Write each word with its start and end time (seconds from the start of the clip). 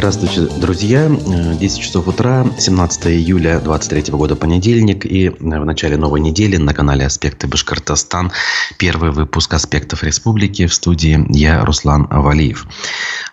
Здравствуйте, 0.00 0.48
друзья. 0.58 1.10
10 1.10 1.78
часов 1.78 2.08
утра, 2.08 2.46
17 2.58 3.08
июля 3.08 3.60
2023 3.60 4.14
года, 4.14 4.34
понедельник. 4.34 5.04
И 5.04 5.28
в 5.28 5.44
начале 5.44 5.98
новой 5.98 6.20
недели 6.20 6.56
на 6.56 6.72
канале 6.72 7.04
«Аспекты 7.04 7.46
Башкортостан» 7.46 8.32
первый 8.78 9.10
выпуск 9.10 9.52
«Аспектов 9.52 10.02
Республики» 10.02 10.66
в 10.66 10.72
студии 10.72 11.22
я, 11.38 11.66
Руслан 11.66 12.06
Авалиев. 12.08 12.66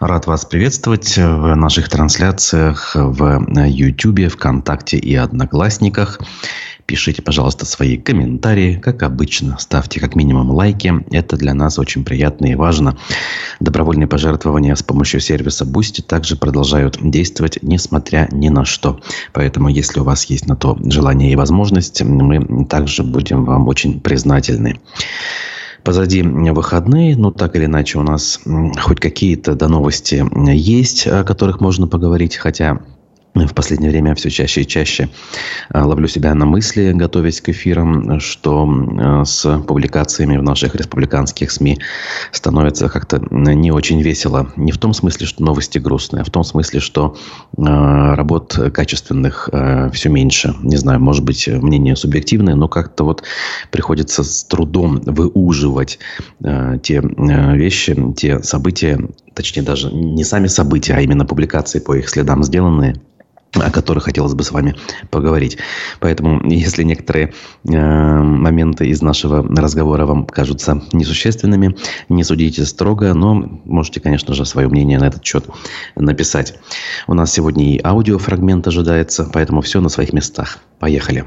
Рад 0.01 0.27
вас 0.27 0.43
приветствовать 0.43 1.15
в 1.15 1.55
наших 1.55 1.87
трансляциях 1.87 2.91
в 2.95 3.47
YouTube, 3.65 4.29
ВКонтакте 4.29 4.97
и 4.97 5.15
Одноклассниках. 5.15 6.19
Пишите, 6.87 7.21
пожалуйста, 7.21 7.65
свои 7.65 7.97
комментарии. 7.97 8.79
Как 8.81 9.03
обычно, 9.03 9.57
ставьте 9.59 9.99
как 9.99 10.15
минимум 10.15 10.51
лайки. 10.51 10.93
Это 11.11 11.35
для 11.35 11.53
нас 11.53 11.77
очень 11.79 12.05
приятно 12.05 12.45
и 12.45 12.55
важно. 12.55 12.97
Добровольные 13.59 14.07
пожертвования 14.07 14.73
с 14.73 14.83
помощью 14.83 15.19
сервиса 15.19 15.65
Boosty 15.65 16.01
также 16.01 16.37
продолжают 16.37 16.97
действовать, 17.01 17.59
несмотря 17.61 18.29
ни 18.31 18.47
на 18.47 18.63
что. 18.63 19.01
Поэтому, 19.33 19.67
если 19.67 19.99
у 19.99 20.05
вас 20.05 20.23
есть 20.25 20.47
на 20.47 20.55
то 20.55 20.77
желание 20.85 21.29
и 21.29 21.35
возможность, 21.35 22.01
мы 22.03 22.65
также 22.65 23.03
будем 23.03 23.43
вам 23.43 23.67
очень 23.67 23.99
признательны. 23.99 24.79
Позади 25.83 26.21
выходные, 26.21 27.17
ну 27.17 27.31
так 27.31 27.57
или 27.57 27.65
иначе 27.65 27.99
у 27.99 28.03
нас 28.03 28.39
хоть 28.79 29.01
какие-то 29.01 29.55
до 29.55 29.67
новости 29.67 30.25
есть, 30.53 31.05
о 31.05 31.25
которых 31.25 31.59
можно 31.59 31.87
поговорить, 31.87 32.37
хотя 32.37 32.79
в 33.45 33.53
последнее 33.53 33.91
время 33.91 34.15
все 34.15 34.29
чаще 34.29 34.61
и 34.61 34.67
чаще 34.67 35.09
э, 35.73 35.81
ловлю 35.81 36.07
себя 36.07 36.33
на 36.33 36.45
мысли, 36.45 36.91
готовясь 36.93 37.41
к 37.41 37.49
эфирам, 37.49 38.19
что 38.19 38.67
э, 38.67 39.25
с 39.25 39.59
публикациями 39.59 40.37
в 40.37 40.43
наших 40.43 40.75
республиканских 40.75 41.51
СМИ 41.51 41.79
становится 42.31 42.89
как-то 42.89 43.21
не 43.31 43.71
очень 43.71 44.01
весело. 44.01 44.51
Не 44.55 44.71
в 44.71 44.77
том 44.77 44.93
смысле, 44.93 45.27
что 45.27 45.43
новости 45.43 45.77
грустные, 45.77 46.21
а 46.21 46.23
в 46.23 46.29
том 46.29 46.43
смысле, 46.43 46.79
что 46.79 47.15
э, 47.57 47.61
работ 47.61 48.59
качественных 48.73 49.49
все 49.93 50.09
меньше. 50.09 50.55
Не 50.61 50.77
знаю, 50.77 50.99
может 50.99 51.23
быть, 51.23 51.47
мнение 51.47 51.95
субъективное, 51.95 52.55
но 52.55 52.67
как-то 52.67 53.03
вот 53.03 53.23
приходится 53.71 54.23
с 54.23 54.43
трудом 54.43 55.01
выуживать 55.01 55.99
те 56.83 57.01
вещи, 57.01 58.13
те 58.15 58.41
события, 58.43 58.99
точнее 59.37 59.63
даже 59.63 59.91
не 59.93 60.23
сами 60.23 60.47
события, 60.47 60.95
а 60.95 61.01
именно 61.01 61.25
публикации 61.25 61.79
по 61.79 61.95
их 61.95 62.09
следам 62.09 62.43
сделанные– 62.43 62.95
о 63.53 63.71
которых 63.71 64.03
хотелось 64.03 64.33
бы 64.33 64.43
с 64.43 64.51
вами 64.51 64.75
поговорить. 65.09 65.57
Поэтому, 65.99 66.41
если 66.49 66.83
некоторые 66.83 67.33
э, 67.63 67.71
моменты 67.71 68.87
из 68.87 69.01
нашего 69.01 69.43
разговора 69.43 70.05
вам 70.05 70.25
кажутся 70.25 70.81
несущественными, 70.91 71.75
не 72.09 72.23
судите 72.23 72.65
строго, 72.65 73.13
но 73.13 73.33
можете, 73.65 73.99
конечно 73.99 74.33
же, 74.33 74.45
свое 74.45 74.67
мнение 74.67 74.99
на 74.99 75.07
этот 75.07 75.25
счет 75.25 75.45
написать. 75.95 76.55
У 77.07 77.13
нас 77.13 77.31
сегодня 77.31 77.73
и 77.73 77.81
аудиофрагмент 77.83 78.67
ожидается, 78.67 79.29
поэтому 79.31 79.61
все 79.61 79.81
на 79.81 79.89
своих 79.89 80.13
местах. 80.13 80.59
Поехали. 80.79 81.25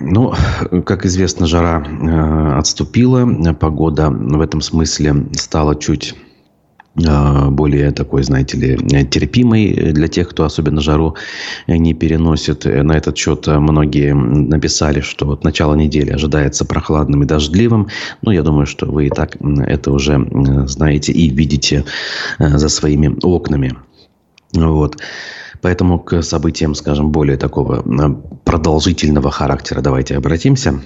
Ну, 0.00 0.34
как 0.84 1.04
известно, 1.04 1.46
жара 1.46 1.84
э, 1.84 2.58
отступила, 2.58 3.26
погода 3.54 4.10
в 4.10 4.40
этом 4.40 4.60
смысле 4.60 5.26
стала 5.32 5.74
чуть 5.74 6.14
а, 7.06 7.50
более 7.50 7.90
такой, 7.90 8.22
знаете 8.22 8.56
ли, 8.56 9.04
терпимый 9.04 9.92
для 9.92 10.08
тех, 10.08 10.30
кто 10.30 10.44
особенно 10.44 10.80
жару 10.80 11.16
не 11.66 11.92
переносит. 11.92 12.64
На 12.64 12.92
этот 12.92 13.16
счет 13.18 13.46
многие 13.46 14.14
написали, 14.14 15.00
что 15.00 15.26
вот 15.26 15.44
начало 15.44 15.74
недели 15.74 16.10
ожидается 16.10 16.64
прохладным 16.64 17.22
и 17.22 17.26
дождливым. 17.26 17.88
Ну, 18.22 18.30
я 18.30 18.42
думаю, 18.42 18.66
что 18.66 18.86
вы 18.86 19.06
и 19.06 19.10
так 19.10 19.36
это 19.40 19.92
уже 19.92 20.26
знаете 20.66 21.12
и 21.12 21.28
видите 21.28 21.84
э, 22.38 22.56
за 22.56 22.68
своими 22.68 23.14
окнами. 23.22 23.76
Вот. 24.54 24.96
Поэтому 25.62 25.98
к 25.98 26.22
событиям, 26.22 26.74
скажем, 26.74 27.10
более 27.10 27.36
такого 27.36 27.82
э, 27.84 28.14
продолжительного 28.44 29.30
характера 29.30 29.80
давайте 29.80 30.16
обратимся. 30.16 30.80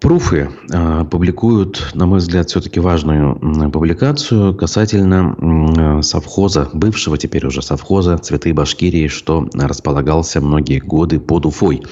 Пруфы 0.00 0.50
э, 0.70 1.04
публикуют, 1.10 1.92
на 1.94 2.04
мой 2.04 2.18
взгляд, 2.18 2.50
все-таки 2.50 2.78
важную 2.78 3.70
публикацию 3.70 4.54
касательно 4.54 6.02
совхоза, 6.02 6.68
бывшего 6.74 7.16
теперь 7.16 7.46
уже 7.46 7.62
совхоза 7.62 8.18
«Цветы 8.18 8.52
Башкирии», 8.52 9.08
что 9.08 9.48
располагался 9.54 10.42
многие 10.42 10.80
годы 10.80 11.20
под 11.20 11.46
Уфой. 11.46 11.82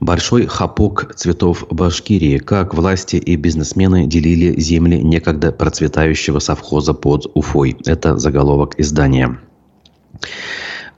Большой 0.00 0.46
хапок 0.46 1.14
цветов 1.14 1.64
Башкирии, 1.70 2.38
как 2.38 2.74
власти 2.74 3.16
и 3.16 3.36
бизнесмены 3.36 4.06
делили 4.06 4.58
земли 4.60 5.02
некогда 5.02 5.52
процветающего 5.52 6.40
совхоза 6.40 6.92
под 6.92 7.30
Уфой. 7.34 7.76
Это 7.84 8.16
заголовок 8.16 8.74
издания. 8.78 9.38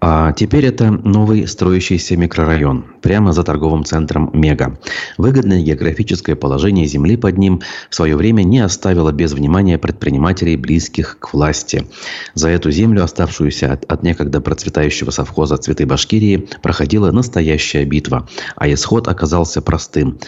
А 0.02 0.32
теперь 0.32 0.64
это 0.64 0.90
новый 0.90 1.46
строящийся 1.46 2.16
микрорайон, 2.16 2.86
прямо 3.02 3.34
за 3.34 3.44
торговым 3.44 3.84
центром 3.84 4.30
Мега. 4.32 4.78
Выгодное 5.18 5.60
географическое 5.60 6.36
положение 6.36 6.86
земли 6.86 7.18
под 7.18 7.36
ним 7.36 7.60
в 7.90 7.94
свое 7.94 8.16
время 8.16 8.42
не 8.42 8.60
оставило 8.60 9.12
без 9.12 9.34
внимания 9.34 9.76
предпринимателей, 9.76 10.56
близких 10.56 11.18
к 11.18 11.34
власти. 11.34 11.86
За 12.32 12.48
эту 12.48 12.70
землю, 12.70 13.04
оставшуюся 13.04 13.74
от, 13.74 13.84
от 13.92 14.02
некогда 14.02 14.40
процветающего 14.40 15.10
совхоза 15.10 15.58
«Цветы 15.58 15.84
Башкирии», 15.84 16.48
проходила 16.62 17.10
настоящая 17.12 17.84
битва, 17.84 18.26
а 18.56 18.72
исход 18.72 19.06
оказался 19.06 19.60
простым. 19.60 20.18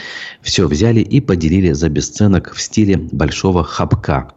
Все 0.43 0.69
взяли 0.69 1.01
и 1.01 1.23
поделили 1.23 1.73
за 1.73 1.89
бесценок 1.89 2.53
в 2.53 2.61
стиле 2.61 2.99
большого 3.11 3.65
хапка 3.65 4.35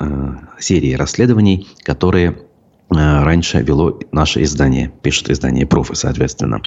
э, 0.00 0.30
серии 0.58 0.94
расследований, 0.94 1.68
которые 1.82 2.47
раньше 2.90 3.60
вело 3.62 3.98
наше 4.12 4.42
издание, 4.42 4.92
пишет 5.02 5.30
издание 5.30 5.66
«Профы», 5.66 5.94
соответственно. 5.94 6.60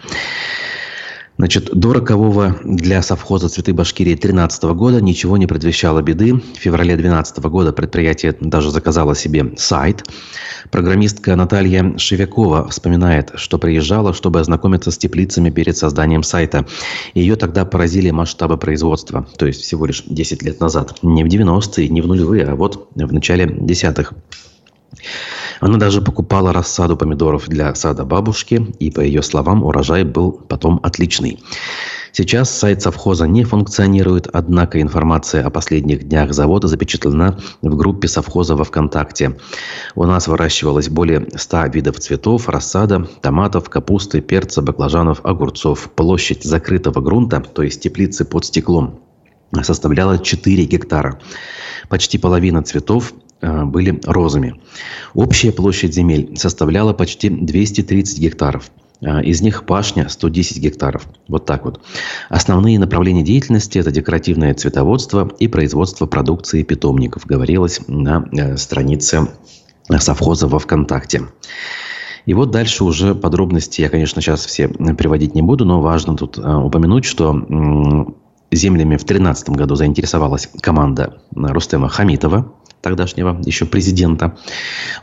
Значит, 1.38 1.72
до 1.74 1.94
рокового 1.94 2.58
для 2.64 3.02
совхоза 3.02 3.50
«Цветы 3.50 3.74
Башкирии» 3.74 4.14
2013 4.14 4.64
года 4.76 5.02
ничего 5.02 5.38
не 5.38 5.48
предвещало 5.48 6.04
беды. 6.04 6.36
В 6.36 6.58
феврале 6.58 6.96
2012 6.96 7.40
года 7.46 7.74
предприятие 7.74 8.36
даже 8.40 8.70
заказало 8.70 9.16
себе 9.16 9.54
сайт. 9.58 10.04
Программистка 10.70 11.36
Наталья 11.36 11.98
Шевякова 11.98 12.68
вспоминает, 12.70 13.32
что 13.36 13.58
приезжала, 13.58 14.14
чтобы 14.14 14.40
ознакомиться 14.40 14.92
с 14.92 15.00
теплицами 15.00 15.50
перед 15.50 15.76
созданием 15.76 16.22
сайта. 16.22 16.68
Ее 17.16 17.36
тогда 17.36 17.66
поразили 17.66 18.12
масштабы 18.12 18.58
производства, 18.58 19.26
то 19.38 19.48
есть 19.48 19.62
всего 19.62 19.88
лишь 19.88 20.04
10 20.06 20.44
лет 20.44 20.60
назад. 20.60 21.00
Не 21.02 21.24
в 21.24 21.28
90-е, 21.28 21.88
не 21.90 22.02
в 22.02 22.08
нулевые, 22.08 22.46
а 22.46 22.56
вот 22.56 22.90
в 22.94 23.12
начале 23.12 23.48
десятых. 23.48 24.14
Она 25.60 25.78
даже 25.78 26.02
покупала 26.02 26.54
рассаду 26.54 26.98
помидоров 26.98 27.48
для 27.48 27.74
сада 27.76 28.04
бабушки, 28.04 28.74
и, 28.80 28.92
по 28.92 29.00
ее 29.00 29.22
словам, 29.22 29.64
урожай 29.64 30.04
был 30.04 30.32
потом 30.32 30.80
отличный. 30.84 31.40
Сейчас 32.14 32.50
сайт 32.50 32.82
совхоза 32.82 33.26
не 33.26 33.46
функционирует, 33.46 34.28
однако 34.34 34.82
информация 34.82 35.46
о 35.46 35.50
последних 35.50 36.10
днях 36.10 36.34
завода 36.34 36.68
запечатлена 36.68 37.40
в 37.62 37.76
группе 37.76 38.10
совхоза 38.10 38.56
во 38.56 38.66
ВКонтакте. 38.66 39.38
У 39.96 40.04
нас 40.04 40.28
выращивалось 40.28 40.90
более 40.90 41.28
100 41.34 41.68
видов 41.68 42.00
цветов, 42.00 42.50
рассада, 42.50 43.08
томатов, 43.22 43.70
капусты, 43.70 44.20
перца, 44.20 44.62
баклажанов, 44.62 45.22
огурцов. 45.24 45.90
Площадь 45.96 46.44
закрытого 46.44 47.00
грунта, 47.00 47.40
то 47.40 47.64
есть 47.64 47.82
теплицы 47.82 48.26
под 48.26 48.46
стеклом, 48.46 49.00
составляла 49.62 50.20
4 50.20 50.66
гектара. 50.66 51.18
Почти 51.88 52.18
половина 52.18 52.62
цветов 52.62 53.14
были 53.42 54.00
розами. 54.06 54.62
Общая 55.14 55.52
площадь 55.52 55.94
земель 55.94 56.38
составляла 56.38 56.94
почти 56.94 57.30
230 57.30 58.20
гектаров. 58.20 58.72
Э, 59.02 59.24
из 59.24 59.42
них 59.42 59.66
пашня 59.66 60.08
110 60.10 60.60
гектаров. 60.60 61.08
Вот 61.28 61.46
так 61.46 61.66
вот. 61.66 61.82
Основные 62.30 62.80
направления 62.80 63.24
деятельности– 63.24 63.78
это 63.80 63.92
декоративное 63.92 64.54
цветоводство 64.54 65.32
и 65.40 65.48
производство 65.48 66.06
продукции 66.06 66.64
питомников, 66.64 67.26
говорилось 67.26 67.82
на 67.88 68.28
э, 68.32 68.58
странице 68.58 69.28
совхоза 69.98 70.48
во 70.48 70.60
ВКонтакте. 70.60 71.24
И 72.28 72.36
вот 72.36 72.52
дальше 72.52 72.84
уже 72.84 73.16
подробности 73.16 73.82
я, 73.82 73.90
конечно, 73.90 74.22
сейчас 74.22 74.46
все 74.46 74.68
приводить 74.68 75.34
не 75.34 75.42
буду, 75.42 75.66
но 75.66 75.82
важно 75.82 76.16
тут 76.16 76.38
упомянуть, 76.38 77.04
что 77.04 77.34
землями 78.52 78.98
в 78.98 79.06
2013 79.06 79.50
году 79.50 79.76
заинтересовалась 79.76 80.50
команда 80.62 81.22
Рустема 81.36 81.90
Хамитова, 81.90 82.54
тогдашнего 82.82 83.40
еще 83.46 83.66
президента, 83.66 84.38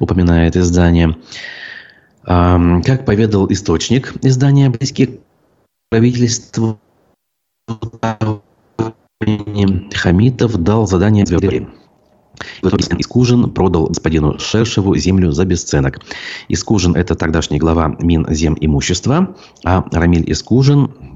упоминает 0.00 0.56
издание. 0.56 1.16
Как 2.24 3.04
поведал 3.06 3.50
источник 3.50 4.14
издания 4.22 4.68
близкий 4.70 5.06
к 5.06 5.20
правительству, 5.90 6.78
Хамитов 9.94 10.56
дал 10.62 10.86
задание 10.86 11.24
итоге 11.24 11.68
Искужин 12.98 13.50
продал 13.50 13.86
господину 13.86 14.38
Шершеву 14.38 14.94
землю 14.96 15.32
за 15.32 15.44
бесценок. 15.44 15.98
Искужин– 16.48 16.94
это 16.96 17.16
тогдашний 17.16 17.58
глава 17.58 17.96
Минземимущества, 17.98 19.34
а 19.64 19.84
Рамиль 19.90 20.30
Искужин 20.30 21.07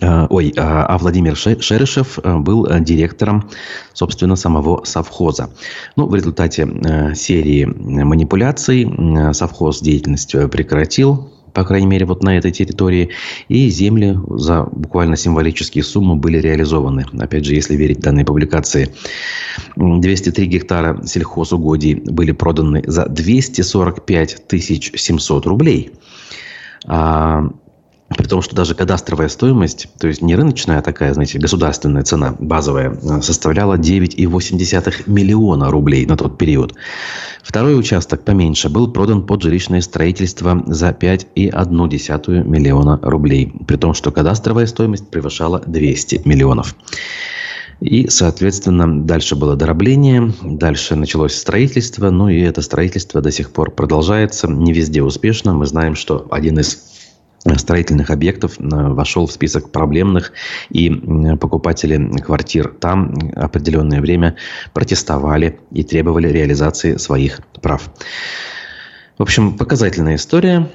Ой, 0.00 0.52
а 0.56 0.98
Владимир 0.98 1.36
Шерышев 1.36 2.18
был 2.22 2.68
директором, 2.80 3.48
собственно, 3.94 4.36
самого 4.36 4.84
совхоза. 4.84 5.50
Ну, 5.96 6.06
в 6.06 6.14
результате 6.14 6.68
серии 7.14 7.64
манипуляций 7.64 8.86
совхоз 9.32 9.80
деятельность 9.80 10.32
прекратил, 10.50 11.32
по 11.54 11.64
крайней 11.64 11.86
мере, 11.86 12.04
вот 12.04 12.22
на 12.22 12.36
этой 12.36 12.50
территории. 12.52 13.08
И 13.48 13.70
земли 13.70 14.18
за 14.28 14.64
буквально 14.64 15.16
символические 15.16 15.82
суммы 15.84 16.16
были 16.16 16.38
реализованы. 16.38 17.06
Опять 17.18 17.46
же, 17.46 17.54
если 17.54 17.76
верить 17.76 18.00
данной 18.00 18.26
публикации. 18.26 18.94
203 19.76 20.46
гектара 20.46 21.00
сельхозугодий 21.06 21.94
были 21.94 22.32
проданы 22.32 22.82
за 22.86 23.06
245 23.06 24.42
700 24.94 25.46
рублей. 25.46 25.92
При 28.16 28.26
том, 28.26 28.40
что 28.40 28.56
даже 28.56 28.74
кадастровая 28.74 29.28
стоимость, 29.28 29.88
то 29.98 30.08
есть 30.08 30.22
не 30.22 30.34
рыночная, 30.36 30.78
а 30.78 30.82
такая, 30.82 31.12
знаете, 31.12 31.38
государственная 31.38 32.02
цена 32.02 32.34
базовая, 32.38 32.90
э, 32.90 33.20
составляла 33.20 33.76
9,8 33.76 35.06
миллиона 35.06 35.70
рублей 35.70 36.06
на 36.06 36.16
тот 36.16 36.38
период. 36.38 36.74
Второй 37.42 37.78
участок 37.78 38.22
поменьше 38.22 38.70
был 38.70 38.90
продан 38.90 39.26
под 39.26 39.42
жилищное 39.42 39.82
строительство 39.82 40.62
за 40.66 40.92
5,1 40.92 42.42
миллиона 42.44 42.98
рублей. 43.02 43.52
При 43.66 43.76
том, 43.76 43.92
что 43.92 44.10
кадастровая 44.10 44.66
стоимость 44.66 45.08
превышала 45.10 45.62
200 45.66 46.22
миллионов. 46.24 46.74
И, 47.80 48.08
соответственно, 48.08 49.04
дальше 49.04 49.36
было 49.36 49.54
доробление, 49.54 50.32
дальше 50.42 50.96
началось 50.96 51.34
строительство, 51.34 52.08
ну 52.08 52.30
и 52.30 52.40
это 52.40 52.62
строительство 52.62 53.20
до 53.20 53.30
сих 53.30 53.50
пор 53.50 53.70
продолжается, 53.70 54.48
не 54.48 54.72
везде 54.72 55.02
успешно. 55.02 55.52
Мы 55.52 55.66
знаем, 55.66 55.94
что 55.94 56.26
один 56.30 56.58
из 56.58 56.95
строительных 57.54 58.10
объектов 58.10 58.58
э, 58.58 58.64
вошел 58.68 59.26
в 59.26 59.32
список 59.32 59.70
проблемных, 59.70 60.32
и 60.70 60.90
покупатели 61.36 62.18
квартир 62.18 62.68
там 62.68 63.14
определенное 63.34 64.00
время 64.00 64.36
протестовали 64.72 65.58
и 65.70 65.84
требовали 65.84 66.28
реализации 66.28 66.96
своих 66.96 67.40
прав. 67.62 67.90
В 69.18 69.22
общем, 69.22 69.56
показательная 69.56 70.16
история. 70.16 70.68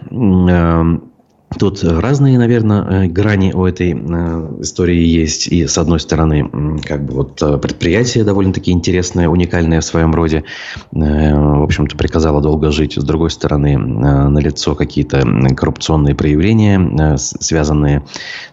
Тут 1.60 1.84
разные, 1.84 2.38
наверное, 2.38 3.06
э, 3.06 3.08
грани 3.08 3.52
у 3.52 3.66
этой 3.66 3.92
э, 3.92 4.62
истории 4.62 5.04
есть. 5.04 5.48
И, 5.48 5.68
с 5.68 5.78
одной 5.78 6.00
стороны, 6.00 6.80
как 6.86 7.06
бы 7.06 7.14
вот 7.14 7.42
э, 7.42 7.58
предприятие 7.58 8.24
довольно-таки 8.24 8.72
интересное, 8.72 9.28
уникальное 9.28 9.82
в 9.82 9.86
своем 9.86 10.14
роде. 10.16 10.46
В 10.92 11.64
общем-то, 11.64 11.98
приказало 11.98 12.42
долго 12.42 12.72
жить. 12.72 12.94
С 12.94 13.04
другой 13.04 13.32
стороны, 13.32 13.78
налицо 13.78 14.76
какие-то 14.76 15.22
коррупционные 15.56 16.16
проявления, 16.16 17.18
связанные 17.18 18.04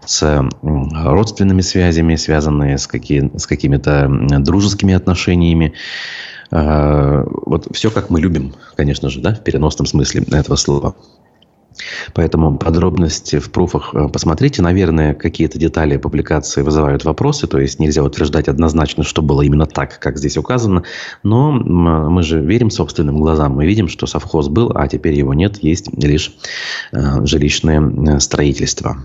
с 0.05 0.49
родственными 0.63 1.61
связями, 1.61 2.17
связанные 2.17 2.79
с, 2.79 2.87
какие, 2.87 3.31
с 3.37 3.47
какими-то 3.47 4.09
дружескими 4.41 4.95
отношениями. 4.95 5.73
Вот 6.51 7.69
все, 7.73 7.91
как 7.91 8.11
мы 8.11 8.21
любим, 8.21 8.55
конечно 8.77 9.09
же, 9.11 9.21
да, 9.21 9.35
в 9.35 9.45
переносном 9.45 9.87
смысле 9.87 10.25
этого 10.31 10.57
слова. 10.57 10.95
Поэтому 12.15 12.57
подробности 12.59 13.39
в 13.39 13.51
пруфах 13.51 13.95
э, 13.95 14.09
посмотрите. 14.09 14.63
Наверное, 14.63 15.15
какие-то 15.15 15.59
детали 15.59 15.97
публикации 15.97 16.63
вызывают 16.63 17.05
вопросы, 17.05 17.47
то 17.47 17.59
есть 17.59 17.79
нельзя 17.79 18.03
утверждать 18.03 18.49
однозначно, 18.49 19.05
что 19.05 19.23
было 19.23 19.43
именно 19.43 19.67
так, 19.67 19.99
как 19.99 20.19
здесь 20.19 20.37
указано. 20.37 20.85
Но 21.23 21.53
мы 21.53 22.23
же 22.23 22.41
верим 22.41 22.71
собственным 22.71 23.21
глазам. 23.21 23.53
Мы 23.53 23.67
видим, 23.67 23.89
что 23.89 24.07
совхоз 24.07 24.49
был, 24.49 24.73
а 24.75 24.89
теперь 24.89 25.15
его 25.15 25.35
нет, 25.35 25.63
есть 25.63 25.89
лишь 26.03 26.35
э, 26.93 27.25
жилищное 27.25 27.81
э, 27.81 28.21
строительство. 28.21 29.05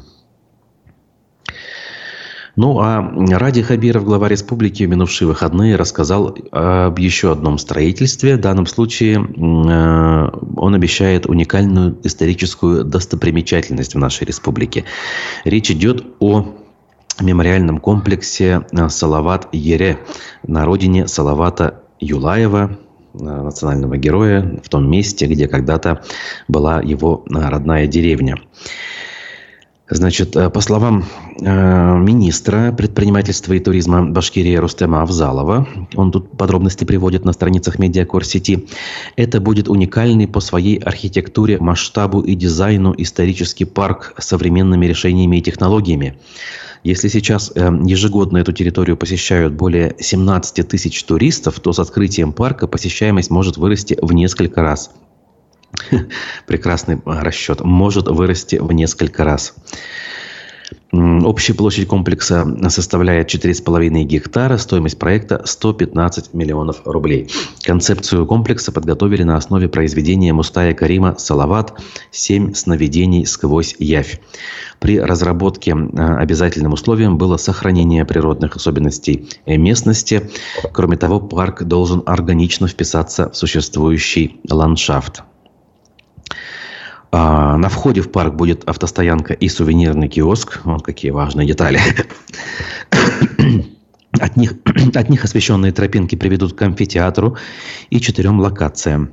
Ну, 2.56 2.80
а 2.80 3.02
Ради 3.32 3.64
Хабиров, 3.64 4.04
глава 4.06 4.30
республики, 4.30 4.84
в 4.84 4.90
минувшие 4.90 5.28
выходные 5.28 5.76
рассказал 5.76 6.38
об 6.52 7.00
еще 7.00 7.32
одном 7.32 7.58
строительстве. 7.58 8.36
В 8.36 8.42
данном 8.42 8.68
случае 8.68 9.16
э, 9.16 10.40
он 10.58 10.76
обещает 10.76 11.26
уникальную 11.26 11.98
историческую 12.04 12.84
достопримечательность 12.84 13.96
в 13.96 13.98
нашей 13.98 14.26
республике. 14.26 14.84
Речь 15.46 15.72
идет 15.72 16.06
о 16.20 16.54
мемориальном 17.20 17.80
комплексе 17.80 18.68
э, 18.72 18.88
Салават-Ере 18.88 19.98
на 20.46 20.66
родине 20.66 21.08
Салавата 21.08 21.82
Юлаева, 22.00 22.78
э, 23.16 23.18
национального 23.18 23.98
героя, 23.98 24.60
в 24.64 24.70
том 24.70 24.92
месте, 24.92 25.26
где 25.26 25.48
когда-то 25.48 26.04
была 26.48 26.82
его 26.82 27.26
родная 27.32 27.88
деревня. 27.88 28.38
Значит, 29.94 30.36
э, 30.36 30.50
по 30.50 30.60
словам 30.60 31.06
э, 31.40 31.98
министра 31.98 32.72
предпринимательства 32.72 33.54
и 33.54 33.60
туризма 33.60 34.04
Башкирии 34.04 34.56
Рустема 34.56 35.04
Авзалова, 35.04 35.68
он 35.96 36.12
тут 36.12 36.36
подробности 36.36 36.84
приводит 36.84 37.26
на 37.26 37.34
страницах 37.34 37.78
Медиакор 37.78 38.26
сети, 38.26 38.68
это 39.16 39.40
будет 39.40 39.70
уникальный 39.70 40.28
по 40.28 40.40
своей 40.40 40.78
архитектуре, 40.78 41.60
масштабу 41.60 42.22
и 42.22 42.34
дизайну 42.34 42.96
исторический 42.98 43.66
парк 43.66 44.16
с 44.18 44.26
современными 44.26 44.88
решениями 44.88 45.38
и 45.38 45.42
технологиями. 45.42 46.18
Если 46.84 47.08
сейчас 47.08 47.52
э, 47.54 47.60
ежегодно 47.86 48.40
эту 48.40 48.52
территорию 48.52 48.98
посещают 48.98 49.54
более 49.54 49.96
17 50.00 50.68
тысяч 50.68 51.04
туристов, 51.04 51.60
то 51.60 51.72
с 51.72 51.78
открытием 51.78 52.34
парка 52.34 52.66
посещаемость 52.66 53.30
может 53.30 53.58
вырасти 53.58 54.00
в 54.02 54.12
несколько 54.12 54.64
раз– 54.64 54.90
прекрасный 56.48 57.02
расчет, 57.06 57.62
может 57.62 58.08
вырасти 58.08 58.58
в 58.58 58.72
несколько 58.72 59.24
раз. 59.24 59.56
Общая 60.92 61.56
площадь 61.56 61.88
комплекса 61.88 62.46
составляет 62.70 63.34
4,5 63.34 64.04
гектара, 64.04 64.58
стоимость 64.58 65.00
проекта 65.00 65.42
115 65.44 66.36
миллионов 66.36 66.82
рублей. 66.86 67.32
Концепцию 67.64 68.28
комплекса 68.28 68.72
подготовили 68.72 69.24
на 69.24 69.36
основе 69.36 69.68
произведения 69.68 70.34
Мустая 70.34 70.76
Карима 70.76 71.16
«Салават. 71.18 71.82
Семь 72.12 72.54
сновидений 72.54 73.26
сквозь 73.26 73.76
явь». 73.80 74.20
При 74.80 75.00
разработке 75.00 75.74
а, 75.74 76.18
обязательным 76.18 76.74
условием 76.74 77.18
было 77.18 77.38
сохранение 77.38 78.06
природных 78.06 78.56
особенностей 78.56 79.30
местности. 79.48 80.30
Кроме 80.74 80.98
того, 80.98 81.20
парк 81.20 81.64
должен 81.64 82.04
органично 82.06 82.68
вписаться 82.68 83.32
в 83.32 83.36
существующий 83.36 84.42
ландшафт. 84.48 85.24
А, 87.16 87.58
на 87.58 87.70
входе 87.70 88.02
в 88.02 88.12
парк 88.12 88.34
будет 88.34 88.68
автостоянка 88.68 89.34
и 89.34 89.48
сувенирный 89.48 90.08
киоск. 90.08 90.62
Вот 90.64 90.82
какие 90.82 91.12
важные 91.12 91.48
детали. 91.48 91.80
От 94.20 94.36
них, 94.36 94.56
от 94.96 95.10
них 95.10 95.24
освещенные 95.24 95.72
тропинки 95.72 96.16
приведут 96.16 96.54
к 96.54 96.62
амфитеатру 96.62 97.38
и 97.92 98.00
четырем 98.00 98.40
локациям. 98.40 99.12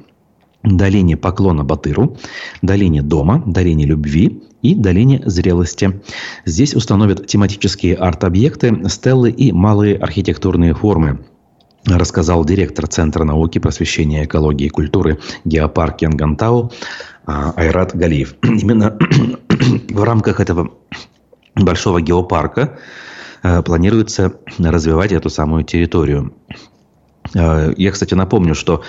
Долине 0.63 1.17
поклона 1.17 1.65
Батыру, 1.65 2.19
долине 2.61 3.03
дома, 3.03 3.43
долине 3.47 3.87
любви 3.87 4.43
и 4.61 4.75
долине 4.75 5.23
зрелости. 5.25 6.03
Здесь 6.45 6.75
установят 6.75 7.27
тематические 7.27 7.97
арт-объекты, 7.97 8.89
стеллы 8.89 9.31
и 9.31 9.53
малые 9.53 9.97
архитектурные 9.97 10.75
формы 10.75 11.21
рассказал 11.87 12.45
директор 12.45 12.87
Центра 12.87 13.25
науки, 13.25 13.59
просвещения, 13.59 14.25
экологии 14.25 14.67
и 14.67 14.71
культуры 14.71 15.19
Геопарк 15.45 16.03
Янгантау 16.03 16.73
а, 17.27 17.53
Айрат 17.57 17.95
Галиев. 17.95 18.35
Именно 18.43 18.99
в 19.89 20.03
рамках 20.03 20.41
этого 20.41 20.71
большого 21.55 22.01
геопарка 22.01 22.79
э, 23.43 23.63
планируется 23.63 24.35
развивать 24.59 25.13
эту 25.13 25.31
самую 25.31 25.65
территорию. 25.65 26.35
Э, 27.35 27.73
я, 27.77 27.91
кстати, 27.91 28.15
напомню, 28.15 28.55
что 28.55 28.83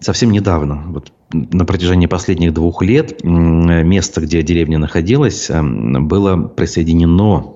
совсем 0.00 0.30
недавно, 0.30 0.82
вот 0.88 1.12
на 1.32 1.64
протяжении 1.64 2.06
последних 2.06 2.54
двух 2.54 2.82
лет, 2.82 3.24
место, 3.24 4.20
где 4.20 4.42
деревня 4.42 4.78
находилась, 4.78 5.50
э, 5.50 5.62
было 5.62 6.36
присоединено 6.36 7.54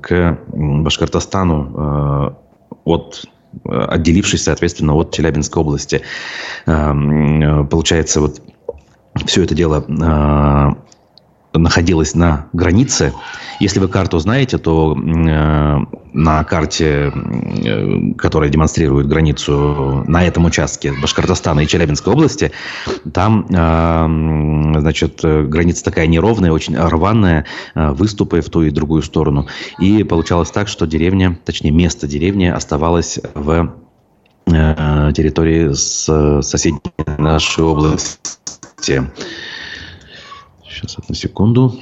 к 0.00 0.38
Башкортостану 0.52 2.36
от 2.84 3.24
отделившись, 3.64 4.44
соответственно, 4.44 4.94
от 4.94 5.12
Челябинской 5.12 5.62
области. 5.62 6.02
Получается, 6.66 8.20
вот 8.20 8.40
все 9.26 9.42
это 9.44 9.54
дело 9.54 9.84
э, 11.52 11.58
находилось 11.58 12.14
на 12.14 12.48
границе. 12.52 13.12
Если 13.60 13.80
вы 13.80 13.88
карту 13.88 14.18
знаете, 14.18 14.58
то 14.58 14.96
э, 14.96 15.78
на 16.12 16.44
карте, 16.44 17.12
э, 17.12 18.12
которая 18.16 18.50
демонстрирует 18.50 19.08
границу 19.08 20.04
на 20.06 20.24
этом 20.24 20.44
участке 20.44 20.92
Башкортостана 20.92 21.60
и 21.60 21.66
Челябинской 21.66 22.12
области, 22.12 22.52
там, 23.12 23.46
э, 23.48 24.80
значит, 24.80 25.20
граница 25.22 25.84
такая 25.84 26.06
неровная, 26.06 26.52
очень 26.52 26.76
рваная, 26.76 27.46
э, 27.74 27.90
выступы 27.90 28.40
в 28.40 28.50
ту 28.50 28.62
и 28.62 28.70
другую 28.70 29.02
сторону. 29.02 29.48
И 29.78 30.04
получалось 30.04 30.50
так, 30.50 30.68
что 30.68 30.86
деревня, 30.86 31.38
точнее 31.44 31.70
место 31.70 32.06
деревни 32.06 32.46
оставалось 32.46 33.18
в 33.34 33.72
э, 34.46 35.12
территории 35.14 35.72
с 35.72 36.42
соседней 36.42 36.80
нашей 37.18 37.64
области. 37.64 39.02
Сейчас, 40.78 40.96
одну 40.96 41.14
секунду. 41.16 41.74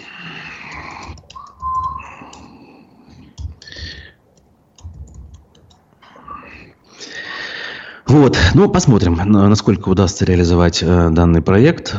Вот, 8.06 8.38
ну 8.54 8.70
посмотрим, 8.70 9.16
насколько 9.16 9.90
удастся 9.90 10.24
реализовать 10.24 10.82
э, 10.82 11.10
данный 11.10 11.42
проект. 11.42 11.94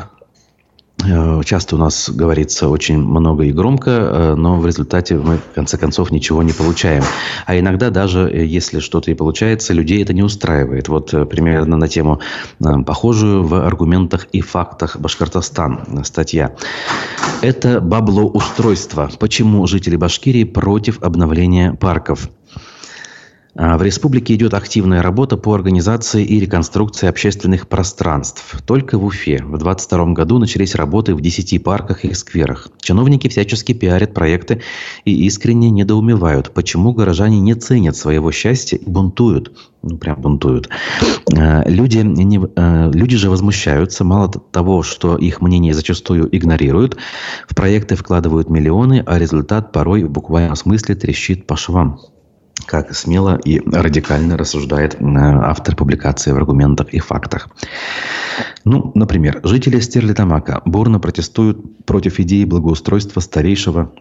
Э, 1.08 1.42
часто 1.46 1.76
у 1.76 1.80
нас 1.80 2.10
говорится 2.10 2.70
очень 2.70 2.98
много 2.98 3.44
и 3.44 3.52
громко, 3.52 3.92
э, 3.92 4.36
но 4.36 4.58
в 4.58 4.66
результате 4.66 5.16
мы, 5.16 5.38
в 5.38 5.56
конце 5.56 5.78
концов, 5.78 6.12
ничего 6.12 6.44
не 6.44 6.52
получаем. 6.52 7.04
А 7.46 7.58
иногда 7.58 7.90
даже, 7.90 8.30
э, 8.30 8.46
если 8.46 8.80
что-то 8.80 9.12
и 9.12 9.14
получается, 9.14 9.74
людей 9.74 10.04
это 10.04 10.14
не 10.14 10.24
устраивает. 10.24 10.90
Вот 10.90 11.12
примерно 11.30 11.78
на 11.78 11.88
тему 11.88 12.20
похожую 12.86 13.44
в 13.44 13.54
аргументах 13.66 14.28
и 14.32 14.42
фактах 14.42 14.98
Башкортостан 15.00 16.04
статья. 16.04 16.56
Это 17.42 17.80
баблоустройство. 17.82 19.10
Почему 19.20 19.66
жители 19.68 19.96
Башкирии 19.96 20.44
против 20.44 21.02
обновления 21.02 21.74
парков? 21.74 22.30
А, 23.58 23.78
в 23.78 23.82
республике 23.82 24.36
идет 24.36 24.54
активная 24.54 25.02
работа 25.02 25.36
по 25.36 25.54
организации 25.56 26.24
и 26.24 26.40
реконструкции 26.40 27.08
общественных 27.08 27.68
пространств. 27.68 28.62
Только 28.66 29.00
в 29.00 29.06
Уфе 29.06 29.38
в 29.38 29.58
2022 29.58 30.06
году 30.14 30.38
начались 30.38 30.76
работы 30.76 31.16
в 31.16 31.22
10 31.22 31.64
парках 31.64 32.06
и 32.06 32.14
скверах. 32.14 32.70
Чиновники 32.80 33.28
всячески 33.28 33.74
пиарят 33.74 34.14
проекты 34.14 34.62
и 35.06 35.26
искренне 35.26 35.72
недоумевают, 35.72 36.54
почему 36.54 36.94
горожане 36.94 37.40
не 37.40 37.56
ценят 37.56 37.96
своего 37.96 38.32
счастья 38.32 38.78
и 38.78 38.88
бунтуют. 38.88 39.58
Ну, 39.82 39.98
прям 39.98 40.22
бунтуют. 40.22 40.70
А, 41.36 41.68
люди, 41.68 41.98
не, 41.98 42.40
а, 42.56 42.92
люди 42.92 43.18
же 43.18 43.32
возмущаются. 43.32 44.04
Мало 44.04 44.30
того, 44.30 44.84
что 44.84 45.18
их 45.18 45.42
мнение 45.42 45.74
зачастую 45.74 46.30
игнорируют, 46.36 46.98
в 47.48 47.56
проекты 47.56 47.96
вкладывают 47.96 48.52
миллионы, 48.52 49.04
а 49.04 49.18
результат 49.18 49.72
порой 49.72 50.04
в 50.04 50.12
буквальном 50.12 50.56
смысле 50.56 50.94
трещит 50.94 51.48
по 51.48 51.56
швам 51.56 52.00
как 52.66 52.96
смело 52.96 53.40
и 53.44 53.60
радикально 53.60 54.38
рассуждает 54.38 54.96
э, 54.96 54.98
автор 55.02 55.76
публикации 55.76 56.32
в 56.32 56.38
аргументах 56.38 56.94
и 56.94 57.00
фактах. 57.00 57.50
Ну, 58.66 58.92
например, 58.96 59.40
жители 59.44 59.80
Стерлитамака 59.80 60.62
бурно 60.66 61.00
протестуют 61.00 61.86
против 61.86 62.20
идеи 62.20 62.44
благоустройства 62.44 63.20
старейшего 63.22 63.92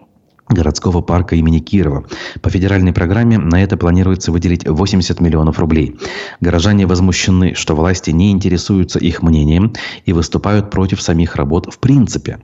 городского 0.49 1.01
парка 1.01 1.37
имени 1.37 1.59
Кирова. 1.59 2.05
По 2.41 2.51
федеральной 2.51 2.93
программе 2.93 3.39
на 3.39 3.63
это 3.63 3.77
планируется 3.77 4.33
выделить 4.33 4.69
80 4.69 5.21
миллионов 5.21 5.59
рублей. 5.59 5.97
Горожане 6.41 6.87
возмущены, 6.87 7.55
что 7.55 7.75
власти 7.75 8.11
не 8.11 8.31
интересуются 8.31 8.99
их 8.99 9.23
мнением 9.23 9.75
и 10.05 10.13
выступают 10.13 10.71
против 10.71 11.03
самих 11.03 11.37
работ 11.37 11.73
в 11.73 11.79
принципе. 11.79 12.39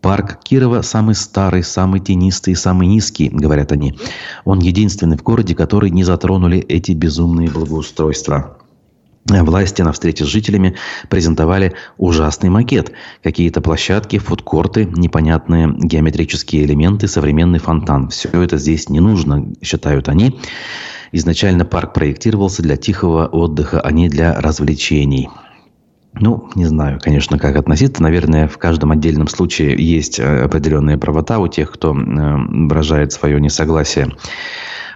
Парк 0.00 0.38
Кирова 0.44 0.82
самый 0.82 1.14
старый, 1.14 1.64
самый 1.64 2.00
тенистый 2.00 2.52
и 2.52 2.56
самый 2.56 2.86
низкий, 2.86 3.28
говорят 3.28 3.72
они. 3.72 3.98
Он 4.44 4.60
единственный 4.60 5.16
в 5.16 5.22
городе, 5.22 5.54
который 5.54 5.90
не 5.90 6.04
затронули 6.04 6.58
эти 6.58 6.92
безумные 6.92 7.50
благоустройства. 7.50 8.58
Власти 9.28 9.82
на 9.82 9.92
встрече 9.92 10.24
с 10.24 10.28
жителями 10.28 10.76
презентовали 11.08 11.74
ужасный 11.98 12.48
макет. 12.48 12.92
Какие-то 13.22 13.60
площадки, 13.60 14.18
фудкорты, 14.18 14.84
непонятные 14.84 15.72
геометрические 15.76 16.64
элементы, 16.64 17.08
современный 17.08 17.58
фонтан. 17.58 18.08
Все 18.10 18.28
это 18.40 18.56
здесь 18.56 18.88
не 18.88 19.00
нужно, 19.00 19.46
считают 19.62 20.08
они. 20.08 20.38
Изначально 21.10 21.64
парк 21.64 21.92
проектировался 21.92 22.62
для 22.62 22.76
тихого 22.76 23.26
отдыха, 23.26 23.80
а 23.80 23.90
не 23.90 24.08
для 24.08 24.40
развлечений. 24.40 25.28
Ну, 26.18 26.48
не 26.54 26.64
знаю, 26.64 26.98
конечно, 27.00 27.38
как 27.38 27.56
относиться. 27.56 28.02
Наверное, 28.02 28.48
в 28.48 28.58
каждом 28.58 28.90
отдельном 28.90 29.28
случае 29.28 29.76
есть 29.78 30.18
э, 30.18 30.44
определенная 30.44 30.96
правота 30.96 31.38
у 31.38 31.48
тех, 31.48 31.70
кто 31.70 31.94
э, 31.94 31.94
выражает 31.94 33.12
свое 33.12 33.40
несогласие. 33.40 34.08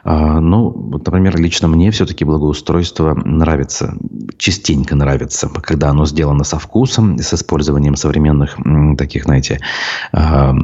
А, 0.02 0.40
ну, 0.40 0.70
вот, 0.70 1.04
например, 1.04 1.38
лично 1.38 1.68
мне 1.68 1.90
все-таки 1.90 2.24
благоустройство 2.24 3.14
нравится, 3.14 3.94
частенько 4.38 4.96
нравится, 4.96 5.48
когда 5.48 5.90
оно 5.90 6.06
сделано 6.06 6.44
со 6.44 6.58
вкусом, 6.58 7.18
с 7.18 7.34
использованием 7.34 7.96
современных 7.96 8.56
таких, 8.96 9.24
знаете, 9.24 9.60
а, 10.12 10.54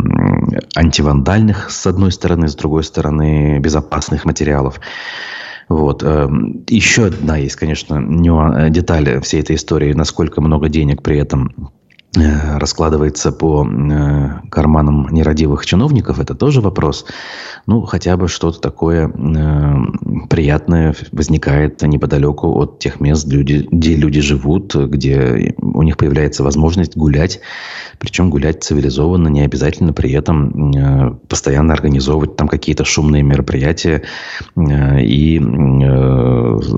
антивандальных, 0.75 1.71
с 1.71 1.87
одной 1.87 2.13
стороны, 2.13 2.49
с 2.49 2.55
другой 2.55 2.85
стороны, 2.85 3.59
безопасных 3.59 4.25
материалов. 4.25 4.81
Вот. 5.69 6.03
Эм, 6.03 6.65
Еще 6.69 7.07
одна 7.07 7.37
есть, 7.39 7.57
конечно, 7.57 8.01
деталь 8.71 9.21
всей 9.21 9.41
этой 9.41 9.57
истории, 9.57 9.93
насколько 9.93 10.41
много 10.41 10.69
денег 10.69 11.03
при 11.03 11.19
этом 11.19 11.73
раскладывается 12.17 13.33
по 13.33 13.67
э, 13.67 14.49
карманам 14.51 15.09
нерадивых 15.11 15.67
чиновников, 15.67 16.19
это 16.19 16.35
тоже 16.35 16.61
вопрос. 16.61 17.07
Ну, 17.67 17.83
хотя 17.83 18.17
бы 18.17 18.29
что-то 18.29 18.61
такое 18.61 19.09
э, 19.09 19.75
приятное 20.29 20.95
возникает 21.13 21.83
неподалеку 21.83 22.49
от 22.59 22.79
тех 22.79 23.01
мест, 23.01 23.27
где 23.27 23.97
люди 23.97 24.21
живут, 24.21 24.75
где 24.75 25.55
у 25.59 25.83
них 25.83 25.97
появляется 25.97 26.43
возможность 26.43 26.97
гулять, 26.97 27.41
причем 27.99 28.31
гулять 28.31 28.65
цивилизованно, 28.65 29.29
не 29.29 29.43
обязательно 29.43 29.93
при 29.93 30.13
этом 30.13 31.19
постоянно 31.29 31.75
организовывать 31.75 32.37
там 32.37 32.49
какие-то 32.49 32.85
шумные 32.85 33.23
мероприятия 33.23 34.03
и, 34.57 35.41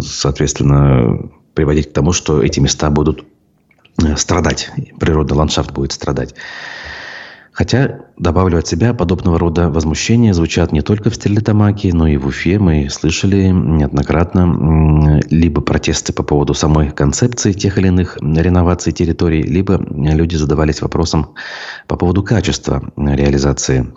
соответственно, 0.00 1.30
приводить 1.54 1.90
к 1.90 1.92
тому, 1.92 2.12
что 2.12 2.42
эти 2.42 2.60
места 2.60 2.90
будут 2.90 3.24
Э, 3.24 3.37
страдать. 4.16 4.70
Природный 4.98 5.36
ландшафт 5.36 5.72
будет 5.72 5.92
страдать. 5.92 6.34
Хотя, 7.58 8.02
добавлю 8.16 8.58
от 8.58 8.68
себя, 8.68 8.94
подобного 8.94 9.36
рода 9.36 9.68
возмущения 9.68 10.32
звучат 10.32 10.70
не 10.70 10.80
только 10.80 11.10
в 11.10 11.16
Стерлитамаке, 11.16 11.92
но 11.92 12.06
и 12.06 12.16
в 12.16 12.26
Уфе. 12.28 12.60
Мы 12.60 12.88
слышали 12.88 13.48
неоднократно 13.48 15.20
либо 15.28 15.60
протесты 15.60 16.12
по 16.12 16.22
поводу 16.22 16.54
самой 16.54 16.92
концепции 16.92 17.50
тех 17.52 17.76
или 17.76 17.88
иных 17.88 18.16
реноваций 18.20 18.92
территорий, 18.92 19.42
либо 19.42 19.84
люди 19.90 20.36
задавались 20.36 20.82
вопросом 20.82 21.34
по 21.88 21.96
поводу 21.96 22.22
качества 22.22 22.92
реализации 22.96 23.92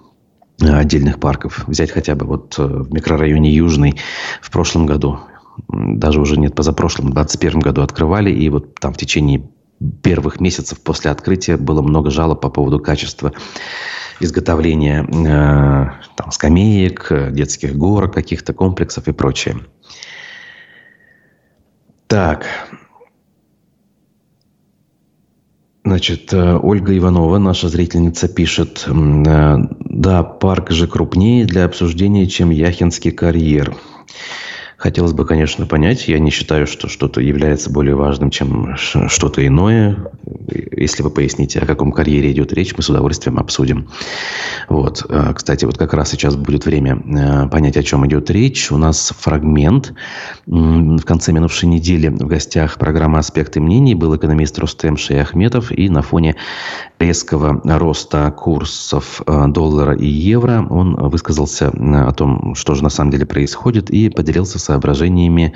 отдельных 0.59 1.19
парков. 1.19 1.63
Взять 1.67 1.91
хотя 1.91 2.15
бы 2.15 2.25
вот 2.25 2.55
э, 2.57 2.63
в 2.63 2.91
микрорайоне 2.91 3.51
Южный 3.51 3.99
в 4.41 4.49
прошлом 4.49 4.87
году, 4.87 5.19
даже 5.67 6.19
уже 6.19 6.37
нет, 6.37 6.55
позапрошлом, 6.55 7.11
в 7.11 7.13
2021 7.13 7.59
году 7.59 7.81
открывали, 7.81 8.31
и 8.31 8.49
вот 8.49 8.75
там 8.79 8.93
в 8.93 8.97
течение 8.97 9.50
первых 10.03 10.39
месяцев 10.39 10.79
после 10.81 11.11
открытия 11.11 11.57
было 11.57 11.81
много 11.81 12.11
жалоб 12.11 12.41
по 12.41 12.49
поводу 12.49 12.79
качества 12.79 13.33
изготовления 14.19 15.03
э, 15.03 16.05
там, 16.15 16.31
скамеек, 16.31 17.31
детских 17.31 17.75
горок, 17.75 18.13
каких-то 18.13 18.53
комплексов 18.53 19.07
и 19.07 19.13
прочее. 19.13 19.57
Так. 22.07 22.45
Значит, 25.83 26.31
э, 26.33 26.59
Ольга 26.61 26.95
Иванова, 26.95 27.39
наша 27.39 27.67
зрительница, 27.67 28.27
пишет, 28.27 28.85
э, 28.87 29.55
да, 29.79 30.23
парк 30.23 30.71
же 30.71 30.87
крупнее 30.87 31.45
для 31.45 31.65
обсуждения, 31.65 32.27
чем 32.27 32.51
Яхинский 32.51 33.11
карьер. 33.11 33.75
Хотелось 34.81 35.13
бы, 35.13 35.25
конечно, 35.25 35.67
понять. 35.67 36.07
Я 36.07 36.17
не 36.17 36.31
считаю, 36.31 36.65
что 36.65 36.87
что-то 36.87 37.21
является 37.21 37.69
более 37.69 37.93
важным, 37.93 38.31
чем 38.31 38.75
что-то 38.77 39.45
иное. 39.45 39.95
Если 40.75 41.03
вы 41.03 41.11
поясните, 41.11 41.59
о 41.59 41.67
каком 41.67 41.91
карьере 41.91 42.31
идет 42.31 42.51
речь, 42.51 42.73
мы 42.75 42.81
с 42.81 42.89
удовольствием 42.89 43.37
обсудим. 43.37 43.89
Вот. 44.69 45.05
А, 45.07 45.33
кстати, 45.33 45.65
вот 45.65 45.77
как 45.77 45.93
раз 45.93 46.09
сейчас 46.09 46.35
будет 46.35 46.65
время 46.65 46.95
э, 46.95 47.47
понять, 47.49 47.77
о 47.77 47.83
чем 47.83 48.07
идет 48.07 48.31
речь. 48.31 48.71
У 48.71 48.77
нас 48.77 49.13
фрагмент. 49.19 49.93
В 50.47 51.03
конце 51.03 51.31
минувшей 51.31 51.69
недели 51.69 52.07
в 52.07 52.25
гостях 52.25 52.79
программы 52.79 53.19
«Аспекты 53.19 53.61
мнений» 53.61 53.93
был 53.93 54.15
экономист 54.15 54.57
Рустем 54.57 54.97
Шейахметов. 54.97 55.71
И 55.71 55.89
на 55.89 56.01
фоне 56.01 56.37
резкого 56.97 57.61
роста 57.63 58.33
курсов 58.35 59.21
э, 59.27 59.45
доллара 59.47 59.95
и 59.95 60.07
евро 60.07 60.65
он 60.67 60.95
высказался 60.95 61.65
э, 61.65 61.95
о 62.01 62.11
том, 62.13 62.55
что 62.55 62.73
же 62.73 62.81
на 62.81 62.89
самом 62.89 63.11
деле 63.11 63.27
происходит, 63.27 63.91
и 63.91 64.09
поделился 64.09 64.57
с 64.57 64.70
соображениями 64.71 65.53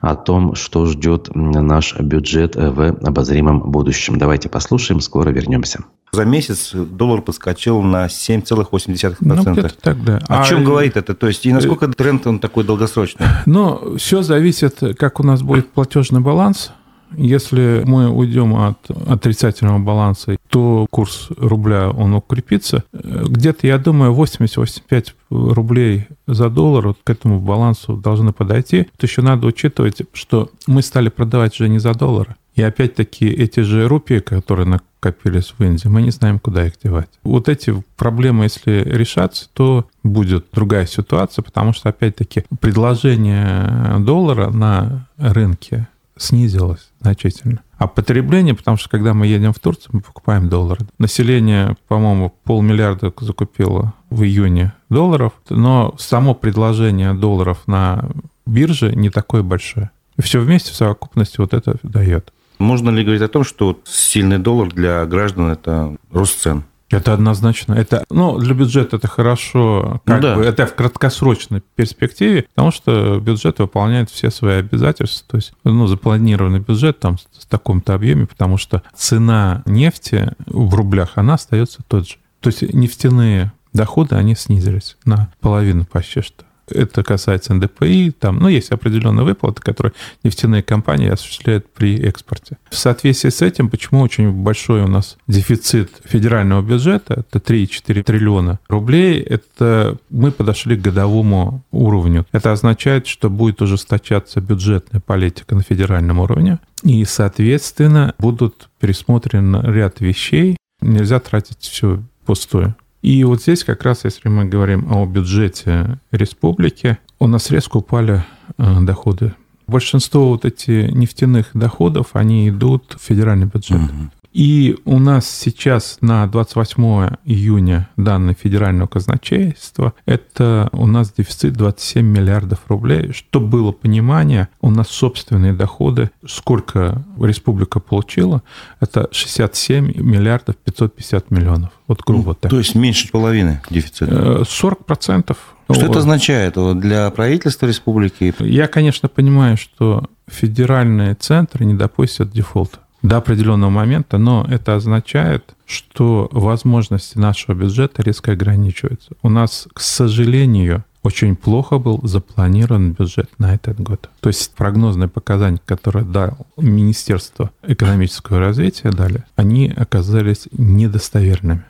о 0.00 0.14
том, 0.14 0.54
что 0.54 0.86
ждет 0.86 1.28
наш 1.34 1.94
бюджет 2.00 2.56
в 2.56 2.96
обозримом 3.06 3.60
будущем. 3.70 4.18
Давайте 4.18 4.48
послушаем, 4.48 5.00
скоро 5.00 5.30
вернемся. 5.30 5.84
За 6.12 6.24
месяц 6.24 6.72
доллар 6.72 7.20
подскочил 7.20 7.82
на 7.82 8.06
7,8%. 8.06 9.16
Ну, 9.20 9.68
так, 9.82 10.04
да. 10.04 10.18
О 10.28 10.42
а 10.42 10.44
чем 10.44 10.64
говорит 10.64 10.96
это? 10.96 11.14
То 11.14 11.26
есть, 11.26 11.44
и 11.44 11.52
насколько 11.52 11.88
тренд 11.88 12.26
он 12.26 12.38
такой 12.38 12.64
долгосрочный? 12.64 13.26
Ну, 13.44 13.96
все 13.98 14.22
зависит, 14.22 14.78
как 14.98 15.20
у 15.20 15.24
нас 15.24 15.42
будет 15.42 15.70
платежный 15.70 16.20
баланс– 16.20 16.72
если 17.16 17.82
мы 17.86 18.10
уйдем 18.10 18.54
от 18.56 18.78
отрицательного 19.08 19.78
баланса, 19.78 20.36
то 20.48 20.86
курс 20.90 21.28
рубля, 21.36 21.90
он 21.90 22.14
укрепится. 22.14 22.84
Где-то, 22.92 23.66
я 23.66 23.78
думаю, 23.78 24.12
80-85 24.14 25.12
рублей 25.30 26.06
за 26.26 26.48
доллар 26.48 26.88
вот 26.88 26.98
к 27.02 27.10
этому 27.10 27.40
балансу 27.40 27.96
должны 27.96 28.32
подойти. 28.32 28.84
То 28.96 29.06
еще 29.06 29.22
надо 29.22 29.46
учитывать, 29.46 30.02
что 30.12 30.50
мы 30.66 30.82
стали 30.82 31.08
продавать 31.08 31.54
уже 31.54 31.68
не 31.68 31.78
за 31.78 31.94
доллары. 31.94 32.36
И 32.54 32.62
опять-таки 32.62 33.26
эти 33.26 33.60
же 33.60 33.88
рупии, 33.88 34.20
которые 34.20 34.66
накопились 34.66 35.54
в 35.58 35.64
Индии, 35.64 35.88
мы 35.88 36.02
не 36.02 36.10
знаем, 36.10 36.38
куда 36.38 36.64
их 36.66 36.74
девать. 36.82 37.08
Вот 37.24 37.48
эти 37.48 37.74
проблемы, 37.96 38.44
если 38.44 38.84
решаться, 38.86 39.48
то 39.52 39.86
будет 40.04 40.46
другая 40.52 40.86
ситуация, 40.86 41.42
потому 41.42 41.72
что, 41.72 41.88
опять-таки, 41.88 42.44
предложение 42.60 43.98
доллара 43.98 44.50
на 44.50 45.08
рынке 45.16 45.88
снизилось 46.16 46.90
значительно. 47.00 47.60
А 47.76 47.86
потребление, 47.86 48.54
потому 48.54 48.76
что 48.76 48.88
когда 48.88 49.14
мы 49.14 49.26
едем 49.26 49.52
в 49.52 49.58
Турцию, 49.58 49.90
мы 49.92 50.00
покупаем 50.00 50.48
доллары. 50.48 50.86
Население, 50.98 51.76
по-моему, 51.88 52.32
полмиллиарда 52.44 53.12
закупило 53.20 53.94
в 54.10 54.22
июне 54.22 54.72
долларов, 54.90 55.32
но 55.50 55.94
само 55.98 56.34
предложение 56.34 57.14
долларов 57.14 57.62
на 57.66 58.08
бирже 58.46 58.94
не 58.94 59.10
такое 59.10 59.42
большое. 59.42 59.90
И 60.16 60.22
все 60.22 60.40
вместе 60.40 60.72
в 60.72 60.76
совокупности 60.76 61.40
вот 61.40 61.52
это 61.52 61.76
дает. 61.82 62.32
Можно 62.58 62.90
ли 62.90 63.02
говорить 63.02 63.22
о 63.22 63.28
том, 63.28 63.44
что 63.44 63.80
сильный 63.84 64.38
доллар 64.38 64.72
для 64.72 65.04
граждан– 65.06 65.50
это 65.50 65.96
рост 66.12 66.40
цен? 66.40 66.64
Это 66.94 67.12
однозначно. 67.12 67.74
Это, 67.74 68.04
ну, 68.10 68.38
для 68.38 68.54
бюджета 68.54 68.96
это 68.96 69.08
хорошо, 69.08 70.00
как 70.04 70.16
ну, 70.16 70.22
да. 70.22 70.36
бы, 70.36 70.44
это 70.44 70.66
в 70.66 70.74
краткосрочной 70.74 71.62
перспективе, 71.74 72.46
потому 72.54 72.70
что 72.70 73.20
бюджет 73.20 73.58
выполняет 73.58 74.10
все 74.10 74.30
свои 74.30 74.58
обязательства, 74.58 75.26
то 75.30 75.36
есть, 75.36 75.52
ну, 75.64 75.86
запланированный 75.86 76.60
бюджет 76.60 77.00
там 77.00 77.16
в 77.16 77.46
таком-то 77.46 77.94
объеме, 77.94 78.26
потому 78.26 78.56
что 78.56 78.82
цена 78.94 79.62
нефти 79.66 80.32
в 80.46 80.74
рублях, 80.74 81.12
она 81.16 81.34
остается 81.34 81.80
тот 81.88 82.08
же. 82.08 82.16
То 82.40 82.48
есть 82.48 82.62
нефтяные 82.74 83.52
доходы, 83.72 84.16
они 84.16 84.34
снизились 84.34 84.96
на 85.04 85.32
половину 85.40 85.84
почти 85.84 86.22
что. 86.22 86.43
Это 86.68 87.02
касается 87.02 87.54
НДПИ, 87.54 88.12
там, 88.18 88.38
ну, 88.38 88.48
есть 88.48 88.70
определенные 88.70 89.24
выплаты, 89.24 89.60
которые 89.60 89.92
нефтяные 90.22 90.62
компании 90.62 91.08
осуществляют 91.08 91.72
при 91.72 92.00
экспорте. 92.00 92.58
В 92.70 92.76
соответствии 92.76 93.30
с 93.30 93.42
этим, 93.42 93.68
почему 93.68 94.00
очень 94.00 94.32
большой 94.32 94.82
у 94.82 94.88
нас 94.88 95.16
дефицит 95.26 95.90
федерального 96.04 96.62
бюджета, 96.62 97.24
это 97.28 97.38
3,4 97.38 98.02
триллиона 98.02 98.60
рублей, 98.68 99.20
это 99.20 99.98
мы 100.10 100.30
подошли 100.30 100.76
к 100.76 100.82
годовому 100.82 101.64
уровню. 101.70 102.26
Это 102.32 102.52
означает, 102.52 103.06
что 103.06 103.30
будет 103.30 103.62
ужесточаться 103.62 104.40
бюджетная 104.40 105.00
политика 105.00 105.54
на 105.54 105.62
федеральном 105.62 106.18
уровне, 106.18 106.58
и, 106.82 107.04
соответственно, 107.04 108.14
будут 108.18 108.68
пересмотрены 108.80 109.60
ряд 109.62 110.00
вещей. 110.00 110.56
Нельзя 110.80 111.18
тратить 111.18 111.60
все 111.60 112.02
пустое. 112.26 112.74
И 113.04 113.22
вот 113.24 113.42
здесь 113.42 113.64
как 113.64 113.82
раз, 113.82 114.04
если 114.04 114.30
мы 114.30 114.46
говорим 114.46 114.90
о 114.90 115.04
бюджете 115.04 115.98
республики, 116.10 116.96
у 117.18 117.26
нас 117.26 117.50
резко 117.50 117.76
упали 117.76 118.24
э, 118.56 118.80
доходы. 118.80 119.34
Большинство 119.66 120.28
вот 120.28 120.46
этих 120.46 120.90
нефтяных 120.90 121.50
доходов, 121.52 122.12
они 122.14 122.48
идут 122.48 122.96
в 122.98 123.04
федеральный 123.04 123.44
бюджет. 123.44 123.82
Угу. 123.82 124.10
И 124.34 124.76
у 124.84 124.98
нас 124.98 125.30
сейчас 125.30 125.98
на 126.00 126.26
28 126.26 127.16
июня 127.24 127.88
данные 127.96 128.36
федерального 128.38 128.88
казначейства, 128.88 129.94
это 130.06 130.68
у 130.72 130.88
нас 130.88 131.12
дефицит 131.12 131.52
27 131.54 132.04
миллиардов 132.04 132.58
рублей. 132.66 133.12
Чтобы 133.12 133.46
было 133.46 133.70
понимание, 133.70 134.48
у 134.60 134.70
нас 134.70 134.88
собственные 134.88 135.52
доходы, 135.52 136.10
сколько 136.26 137.04
республика 137.20 137.78
получила, 137.78 138.42
это 138.80 139.08
67 139.12 140.02
миллиардов 140.02 140.56
550 140.56 141.30
миллионов. 141.30 141.70
Вот 141.86 142.02
грубо 142.04 142.30
ну, 142.30 142.34
так. 142.34 142.50
То 142.50 142.58
есть 142.58 142.74
меньше 142.74 143.12
половины 143.12 143.62
дефицита? 143.70 144.44
40 144.44 144.80
э, 144.80 144.84
процентов. 144.84 145.38
Что 145.70 145.80
вот. 145.80 145.90
это 145.90 145.98
означает 146.00 146.56
для 146.80 147.08
правительства 147.10 147.66
республики? 147.66 148.34
Я, 148.40 148.66
конечно, 148.66 149.08
понимаю, 149.08 149.56
что 149.56 150.10
федеральные 150.26 151.14
центры 151.14 151.64
не 151.64 151.74
допустят 151.74 152.32
дефолта 152.32 152.80
до 153.04 153.18
определенного 153.18 153.68
момента, 153.70 154.16
но 154.16 154.46
это 154.48 154.74
означает, 154.76 155.54
что 155.66 156.28
возможности 156.32 157.18
нашего 157.18 157.54
бюджета 157.54 158.02
резко 158.02 158.32
ограничиваются. 158.32 159.12
У 159.22 159.28
нас, 159.28 159.68
к 159.74 159.80
сожалению, 159.80 160.84
очень 161.02 161.36
плохо 161.36 161.78
был 161.78 162.00
запланирован 162.02 162.92
бюджет 162.92 163.30
на 163.36 163.54
этот 163.54 163.78
год. 163.78 164.08
То 164.20 164.30
есть 164.30 164.54
прогнозные 164.54 165.08
показания, 165.08 165.60
которые 165.66 166.06
дал 166.06 166.46
Министерство 166.56 167.50
экономического 167.62 168.40
развития 168.40 168.90
дали, 168.90 169.24
они 169.36 169.70
оказались 169.76 170.48
недостоверными. 170.52 171.64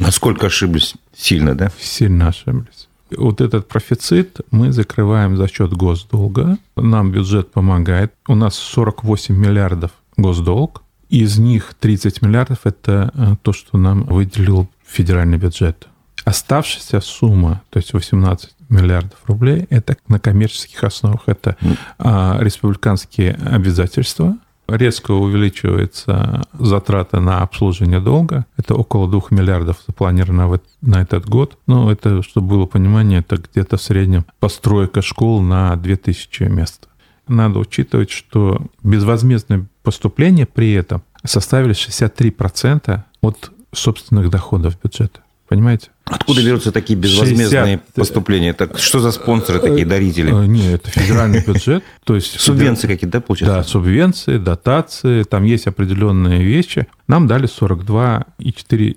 Насколько 0.00 0.48
ошиблись? 0.48 0.96
Сильно, 1.16 1.54
да? 1.54 1.70
Сильно 1.78 2.28
ошиблись. 2.28 2.88
Вот 3.16 3.40
этот 3.40 3.68
профицит 3.68 4.40
мы 4.50 4.72
закрываем 4.72 5.36
за 5.36 5.46
счет 5.46 5.72
госдолга. 5.72 6.58
Нам 6.74 7.12
бюджет 7.12 7.52
помогает. 7.52 8.12
У 8.26 8.34
нас 8.34 8.56
48 8.56 9.36
миллиардов 9.36 9.92
госдолг. 10.20 10.82
Из 11.10 11.38
них 11.38 11.74
30 11.78 12.22
миллиардов– 12.22 12.60
это 12.64 13.10
э, 13.14 13.34
то, 13.42 13.52
что 13.52 13.76
нам 13.76 14.04
выделил 14.04 14.70
федеральный 14.86 15.38
бюджет. 15.38 15.88
Оставшаяся 16.24 17.00
сумма, 17.00 17.62
то 17.70 17.78
есть 17.78 17.92
18 17.92 18.50
миллиардов 18.68 19.18
рублей, 19.26 19.66
это 19.70 19.96
на 20.06 20.20
коммерческих 20.20 20.84
основах. 20.84 21.22
Это 21.26 21.56
а, 21.98 22.38
республиканские 22.40 23.32
обязательства, 23.32 24.36
резко 24.68 25.10
увеличивается 25.10 26.44
затраты 26.52 27.18
на 27.18 27.42
обслуживание 27.42 28.00
долга. 28.00 28.46
Это 28.56 28.74
около 28.74 29.10
2 29.10 29.22
миллиардов 29.30 29.82
запланировано 29.86 30.60
на 30.80 31.02
этот 31.02 31.28
год. 31.28 31.58
Ну, 31.66 31.90
это, 31.90 32.22
чтобы 32.22 32.48
было 32.48 32.66
понимание, 32.66 33.20
это 33.20 33.38
где-то 33.38 33.76
в 33.76 33.82
среднем 33.82 34.24
постройка 34.38 35.02
школ 35.02 35.40
на 35.40 35.74
2000 35.74 36.44
мест. 36.44 36.89
Надо 37.30 37.60
учитывать, 37.60 38.10
что 38.10 38.60
безвозмездные 38.82 39.66
поступления 39.82 40.46
при 40.46 40.72
этом 40.72 41.02
составили 41.24 41.74
63% 41.74 43.02
от 43.22 43.50
собственных 43.72 44.30
доходов 44.30 44.76
бюджета. 44.82 45.20
Понимаете? 45.48 45.90
Откуда 46.04 46.44
берутся 46.44 46.72
такие 46.72 46.98
безвозмездные 46.98 47.78
60... 47.78 47.94
поступления? 47.94 48.52
Так 48.52 48.78
что 48.78 48.98
за 48.98 49.12
спонсоры 49.12 49.60
такие, 49.60 49.86
дарители? 49.86 50.32
Э, 50.32 50.46
нет, 50.46 50.74
это 50.74 50.90
федеральный 50.90 51.44
бюджет. 51.44 51.84
То 52.04 52.16
есть 52.16 52.40
субвенции 52.40 52.88
какие-то, 52.88 53.18
да, 53.18 53.20
получается? 53.20 53.56
Да, 53.56 53.64
субвенции, 53.64 54.38
дотации, 54.38 55.22
там 55.24 55.44
есть 55.44 55.66
определенные 55.66 56.42
вещи. 56.42 56.86
Нам 57.06 57.26
дали 57.28 57.48
42,4 57.48 58.96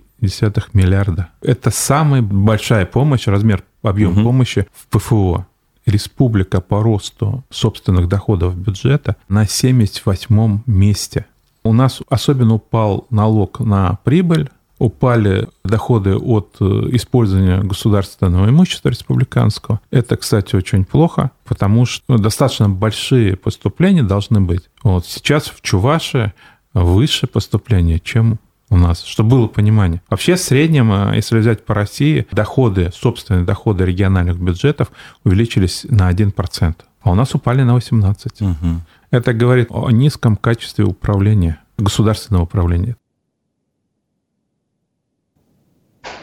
миллиарда. 0.74 1.30
Это 1.42 1.70
самая 1.70 2.22
большая 2.22 2.86
помощь, 2.88 3.28
размер, 3.28 3.64
объем 3.84 4.14
угу. 4.14 4.24
помощи 4.24 4.68
в 4.74 4.88
ПФО 4.96 5.46
республика 5.86 6.62
по 6.62 6.82
росту 6.82 7.44
собственных 7.50 8.08
доходов 8.08 8.56
бюджета 8.56 9.16
на 9.28 9.48
78 9.48 10.62
месте. 10.66 11.26
У 11.64 11.74
нас 11.74 12.02
особенно 12.10 12.56
упал 12.56 13.08
налог 13.10 13.60
на 13.60 13.98
прибыль, 14.04 14.50
упали 14.80 15.48
доходы 15.64 16.18
от 16.18 16.58
э, 16.60 16.66
использования 16.92 17.62
государственного 17.62 18.50
имущества 18.50 18.90
республиканского. 18.90 19.80
Это, 19.92 20.18
кстати, 20.18 20.56
очень 20.56 20.84
плохо, 20.84 21.32
потому 21.46 21.86
что 21.86 22.18
достаточно 22.18 22.70
большие 22.70 23.38
поступления 23.38 24.04
должны 24.04 24.42
быть. 24.42 24.64
Вот 24.84 25.06
сейчас 25.06 25.46
в 25.46 25.62
Чуваше 25.62 26.34
выше 26.74 27.28
поступления, 27.28 28.00
чем 28.00 28.40
у 28.74 28.78
нас, 28.78 29.04
чтобы 29.04 29.30
было 29.30 29.48
понимание. 29.48 30.02
Вообще, 30.10 30.36
в 30.36 30.40
среднем, 30.40 30.92
э, 30.92 31.16
если 31.16 31.38
взять 31.38 31.64
по 31.64 31.76
России, 31.76 32.28
доходы, 32.32 32.90
собственные 32.92 33.46
доходы 33.46 33.86
региональных 33.86 34.40
бюджетов 34.40 34.92
увеличились 35.24 35.86
на 35.90 36.10
1%, 36.10 36.76
а 37.02 37.12
у 37.12 37.16
нас 37.16 37.36
упали 37.36 37.62
на 37.62 37.78
18%. 37.78 38.16
Угу. 38.42 38.82
Это 39.12 39.34
говорит 39.34 39.68
о 39.70 39.92
низком 39.92 40.36
качестве 40.36 40.86
управления, 40.86 41.60
государственного 41.78 42.44
управления. 42.44 42.98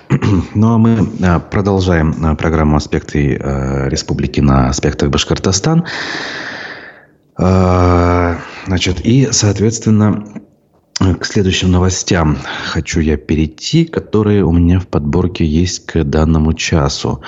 Ну 0.55 0.75
а 0.75 0.79
мы 0.79 1.09
э, 1.21 1.41
продолжаем 1.51 2.11
э, 2.25 2.35
программу 2.35 2.77
«Аспекты 2.77 3.37
республики» 3.37 4.41
на 4.41 4.69
аспектах 4.69 5.11
Башкортостан. 5.11 5.85
Значит, 7.37 9.01
и, 9.01 9.29
соответственно, 9.31 10.43
к 11.01 11.25
следующим 11.25 11.71
новостям 11.71 12.37
хочу 12.67 13.01
я 13.01 13.17
перейти, 13.17 13.87
которые 13.87 14.45
у 14.45 14.53
меня 14.53 14.79
в 14.79 14.87
подборке 14.87 15.47
есть 15.47 15.87
к 15.87 16.05
данному 16.05 16.53
часу. 16.53 17.23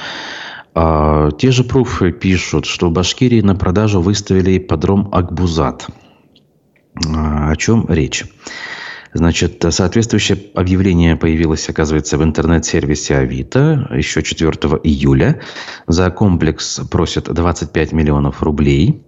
А, 0.74 1.30
те 1.32 1.50
же 1.50 1.64
пруфы 1.64 2.12
пишут, 2.12 2.66
что 2.66 2.90
в 2.90 2.92
Башкирии 2.92 3.40
на 3.40 3.54
продажу 3.54 4.02
выставили 4.02 4.58
подром 4.58 5.08
Акбузат. 5.10 5.86
А, 7.06 7.50
о 7.50 7.56
чем 7.56 7.86
речь? 7.88 8.24
Значит, 9.14 9.64
соответствующее 9.70 10.38
объявление 10.54 11.16
появилось, 11.16 11.68
оказывается, 11.68 12.16
в 12.18 12.24
интернет-сервисе 12.24 13.16
Авито 13.16 13.88
еще 13.94 14.22
4 14.22 14.50
июля. 14.84 15.40
За 15.86 16.10
комплекс 16.10 16.80
просят 16.90 17.32
25 17.32 17.92
миллионов 17.92 18.42
рублей. 18.42 19.02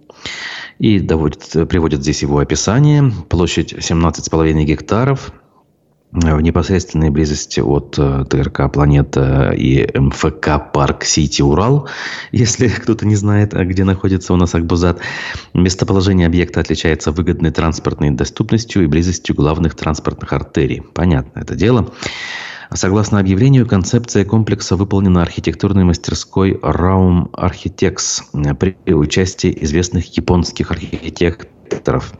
И 0.78 0.98
доводит, 0.98 1.68
приводит 1.68 2.02
здесь 2.02 2.22
его 2.22 2.38
описание. 2.38 3.12
Площадь 3.28 3.72
17,5 3.72 4.64
гектаров 4.64 5.32
в 6.14 6.40
непосредственной 6.40 7.10
близости 7.10 7.58
от 7.58 7.96
э, 7.98 8.24
ТРК 8.30 8.72
«Планета» 8.72 9.50
и 9.50 9.86
МФК 9.98 10.72
«Парк 10.72 11.02
Сити 11.02 11.42
Урал», 11.42 11.88
если 12.30 12.68
кто-то 12.68 13.04
не 13.04 13.16
знает, 13.16 13.52
где 13.52 13.82
находится 13.82 14.32
у 14.32 14.36
нас 14.36 14.54
Акбузат. 14.54 15.00
Местоположение 15.54 16.28
объекта 16.28 16.60
отличается 16.60 17.10
выгодной 17.10 17.50
транспортной 17.50 18.12
доступностью 18.12 18.84
и 18.84 18.86
близостью 18.86 19.34
главных 19.34 19.74
транспортных 19.74 20.32
артерий. 20.32 20.82
Понятно 20.82 21.40
это 21.40 21.56
дело. 21.56 21.90
Согласно 22.72 23.18
объявлению, 23.20 23.66
концепция 23.66 24.24
комплекса 24.24 24.76
выполнена 24.76 25.22
архитектурной 25.22 25.84
мастерской 25.84 26.52
Raum 26.52 27.30
Architects 27.32 28.22
при 28.56 28.76
участии 28.92 29.56
известных 29.62 30.16
японских 30.16 30.70
архитекторов. 30.70 32.12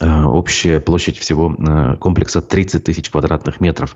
общая 0.00 0.80
площадь 0.80 1.18
всего 1.18 1.54
комплекса 2.00 2.40
30 2.40 2.82
тысяч 2.84 3.10
квадратных 3.10 3.60
метров. 3.60 3.94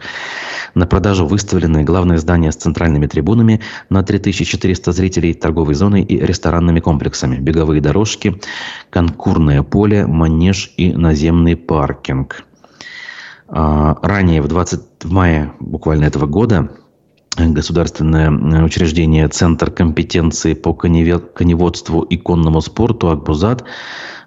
На 0.74 0.86
продажу 0.86 1.26
выставлены 1.26 1.84
главное 1.84 2.18
здание 2.18 2.52
с 2.52 2.56
центральными 2.56 3.06
трибунами 3.06 3.60
на 3.88 4.02
3400 4.02 4.92
зрителей, 4.92 5.34
торговой 5.34 5.74
зоной 5.74 6.02
и 6.02 6.18
ресторанными 6.18 6.80
комплексами, 6.80 7.36
беговые 7.36 7.80
дорожки, 7.80 8.40
конкурное 8.90 9.62
поле, 9.62 10.06
манеж 10.06 10.72
и 10.76 10.92
наземный 10.92 11.56
паркинг. 11.56 12.44
А, 13.48 13.96
ранее, 14.02 14.42
в 14.42 14.48
20 14.48 15.04
в 15.04 15.12
мае 15.12 15.52
буквально 15.60 16.04
этого 16.04 16.26
года, 16.26 16.70
государственное 17.36 18.64
учреждение 18.64 19.28
Центр 19.28 19.70
компетенции 19.70 20.54
по 20.54 20.72
коневодству 20.72 22.00
и 22.00 22.16
конному 22.16 22.62
спорту 22.62 23.10
«Акбузат» 23.10 23.64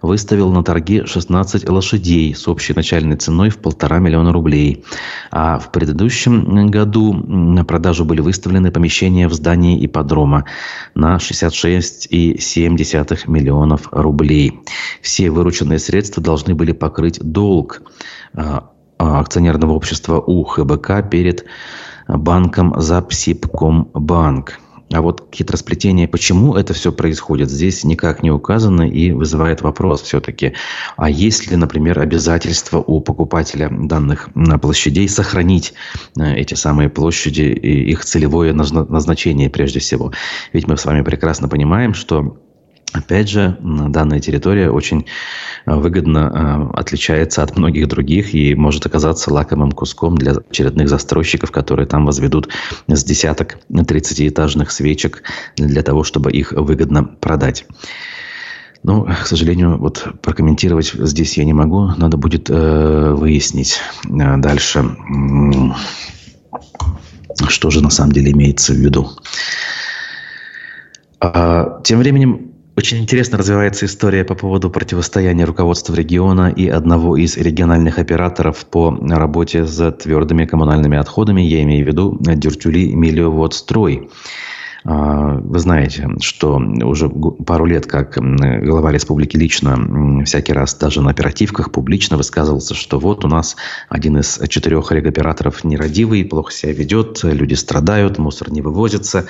выставил 0.02 0.52
на 0.52 0.64
торги 0.64 1.04
16 1.06 1.70
лошадей 1.70 2.34
с 2.34 2.48
общей 2.48 2.74
начальной 2.74 3.18
ценой 3.18 3.50
в 3.50 3.58
полтора 3.58 4.00
миллиона 4.00 4.32
рублей. 4.32 4.86
А 5.32 5.60
в 5.60 5.72
предыдущем 5.72 6.68
году 6.68 7.14
на 7.14 7.66
продажу 7.66 8.06
были 8.06 8.22
выставлены 8.22 8.72
помещения 8.72 9.28
в 9.28 9.34
здании 9.34 9.86
ипподрома 9.86 10.46
на 10.96 11.18
66,7 11.18 13.28
миллионов 13.28 13.90
рублей. 13.92 14.62
Все 15.02 15.30
вырученные 15.32 15.80
средства 15.80 16.24
должны 16.24 16.56
были 16.56 16.72
покрыть 16.72 17.20
долг 17.20 17.82
а, 18.34 18.70
акционерного 19.00 19.74
общества 19.74 20.20
УХБК 20.20 21.10
перед 21.10 21.46
банком 22.08 22.80
Запсибкомбанк. 22.80 24.60
А 24.92 25.02
вот 25.02 25.30
хитросплетение, 25.34 26.08
почему 26.08 26.56
это 26.56 26.74
все 26.74 26.92
происходит, 26.92 27.52
здесь 27.52 27.84
никак 27.84 28.24
не 28.24 28.32
указано 28.32 28.90
и 28.90 29.12
вызывает 29.12 29.62
вопрос 29.62 30.02
все-таки. 30.02 30.54
А 30.98 31.10
есть 31.10 31.52
ли, 31.52 31.56
например, 31.58 32.00
обязательство 32.00 32.80
у 32.80 33.00
покупателя 33.00 33.70
данных 33.70 34.30
площадей 34.62 35.08
сохранить 35.08 35.74
э, 36.18 36.34
эти 36.34 36.56
самые 36.56 36.90
площади 36.90 37.42
и 37.42 37.92
их 37.92 38.04
целевое 38.04 38.54
назначение 38.54 39.50
прежде 39.52 39.80
всего? 39.80 40.12
Ведь 40.54 40.68
мы 40.68 40.76
с 40.76 40.86
вами 40.86 41.04
прекрасно 41.04 41.48
понимаем, 41.48 41.94
что 41.94 42.40
Опять 42.94 43.30
же, 43.30 43.56
данная 43.62 44.20
территория 44.20 44.72
очень 44.72 45.06
э, 45.66 45.74
выгодно 45.76 46.72
э, 46.74 46.80
отличается 46.80 47.44
от 47.44 47.56
многих 47.56 47.88
других 47.88 48.34
и 48.34 48.56
может 48.56 48.86
оказаться 48.86 49.32
лакомым 49.32 49.72
куском 49.72 50.18
для 50.18 50.32
очередных 50.32 50.90
застройщиков, 50.90 51.52
которые 51.52 51.86
там 51.86 52.06
возведут 52.06 52.50
с 52.88 53.04
десяток 53.04 53.60
30-этажных 53.70 54.72
свечек 54.72 55.24
для 55.56 55.84
того, 55.84 56.04
чтобы 56.04 56.32
их 56.32 56.52
выгодно 56.52 57.04
продать. 57.04 57.66
Но, 58.82 59.04
к 59.04 59.28
сожалению, 59.28 59.78
вот 59.78 60.08
прокомментировать 60.22 60.92
здесь 60.94 61.38
я 61.38 61.46
не 61.46 61.54
могу. 61.54 61.92
Надо 61.98 62.18
будет 62.18 62.50
э, 62.50 63.14
выяснить 63.14 63.80
э, 64.06 64.38
дальше, 64.38 64.96
что 67.50 67.70
же 67.70 67.84
на 67.84 67.90
самом 67.90 68.14
деле 68.14 68.32
имеется 68.32 68.74
в 68.74 68.78
виду. 68.78 69.12
А, 71.20 71.82
тем 71.84 72.00
временем 72.00 72.49
очень 72.80 73.00
интересно 73.00 73.38
развивается 73.38 73.86
история 73.86 74.24
по 74.24 74.36
поводу 74.36 74.70
противостояния 74.70 75.44
руководства 75.44 75.94
региона 75.94 76.50
и 76.50 76.70
одного 76.70 77.18
из 77.18 77.36
региональных 77.36 78.00
операторов 78.00 78.66
по 78.66 78.98
работе 79.02 79.66
с 79.66 79.92
твердыми 79.92 80.46
коммунальными 80.46 80.98
отходами. 80.98 81.42
Я 81.42 81.62
имею 81.64 81.84
в 81.84 81.88
виду 81.90 82.18
Дюртюли 82.22 82.94
Миллиоводстрой. 82.94 84.08
А, 84.08 84.08
вы 84.84 85.60
знаете, 85.60 86.08
что 86.22 86.58
уже 86.58 87.10
пару 87.10 87.66
лет, 87.66 87.86
как 87.86 88.18
глава 88.18 88.92
республики 88.92 89.38
лично 89.38 90.24
всякий 90.26 90.54
раз 90.54 90.76
даже 90.76 91.02
на 91.02 91.12
оперативках 91.12 91.72
публично 91.72 92.18
высказывался, 92.18 92.76
что 92.76 93.00
вот 93.00 93.26
у 93.26 93.28
нас 93.28 93.56
один 93.90 94.18
из 94.18 94.40
четырех 94.48 94.92
регоператоров 94.92 95.64
нерадивый, 95.64 96.26
плохо 96.26 96.52
себя 96.52 96.74
ведет, 96.74 97.20
люди 97.24 97.54
страдают, 97.54 98.18
мусор 98.18 98.52
не 98.52 98.62
вывозится. 98.62 99.26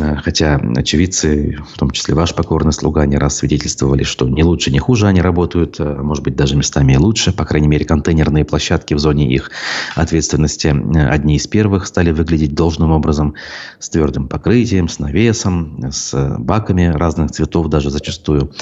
А, 0.00 0.16
хотя 0.16 0.60
очевидцы, 0.76 1.58
в 1.72 1.78
том 1.78 1.90
числе 1.90 2.14
ваш 2.14 2.34
покорный 2.34 2.72
слуга, 2.72 3.06
не 3.06 3.16
раз 3.16 3.36
свидетельствовали, 3.38 4.02
что 4.02 4.28
не 4.28 4.42
лучше, 4.42 4.70
не 4.70 4.78
хуже 4.78 5.06
они 5.06 5.20
работают, 5.20 5.76
а 5.78 6.02
может 6.02 6.24
быть, 6.24 6.36
даже 6.36 6.56
местами 6.56 6.94
и 6.94 6.96
лучше. 6.96 7.32
По 7.32 7.44
крайней 7.44 7.68
мере, 7.68 7.84
контейнерные 7.84 8.44
площадки 8.44 8.94
в 8.94 8.98
зоне 8.98 9.32
их 9.32 9.50
ответственности 9.94 10.74
одни 11.08 11.36
из 11.36 11.46
первых 11.46 11.86
стали 11.86 12.10
выглядеть 12.10 12.54
должным 12.54 12.90
образом 12.90 13.34
с 13.78 13.88
твердым 13.88 14.28
покрытием, 14.28 14.83
покрытием, 14.84 14.88
с 14.88 14.98
навесом, 14.98 15.80
с 15.90 16.36
баками 16.38 16.92
разных 16.94 17.30
цветов 17.30 17.68
даже 17.68 17.90
зачастую. 17.90 18.52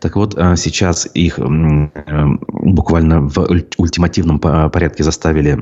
Так 0.00 0.16
вот, 0.16 0.34
э, 0.36 0.56
сейчас 0.56 1.08
их 1.14 1.38
э, 1.38 1.44
буквально 2.48 3.28
в 3.28 3.38
ультимативном 3.78 4.38
порядке 4.38 5.04
заставили 5.04 5.58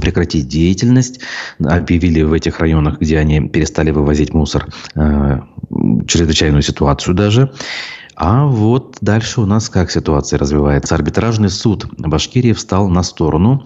прекратить 0.00 0.48
деятельность, 0.48 1.20
объявили 1.62 2.22
в 2.22 2.32
этих 2.32 2.60
районах, 2.60 2.98
где 2.98 3.18
они 3.18 3.48
перестали 3.48 3.90
вывозить 3.90 4.34
мусор, 4.34 4.66
э, 4.94 5.40
чрезвычайную 6.06 6.62
ситуацию 6.62 7.14
даже. 7.14 7.52
А 8.14 8.44
вот 8.46 8.98
дальше 9.00 9.40
у 9.40 9.46
нас 9.46 9.68
как 9.68 9.90
ситуация 9.90 10.38
развивается. 10.38 10.94
Арбитражный 10.94 11.48
суд 11.48 11.86
Башкирии 11.98 12.52
встал 12.52 12.88
на 12.90 13.02
сторону, 13.02 13.64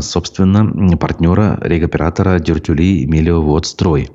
собственно, 0.00 0.96
партнера 0.96 1.58
регоператора 1.62 2.38
Дюртюли 2.38 3.06
Миллиоводстрой. 3.06 4.10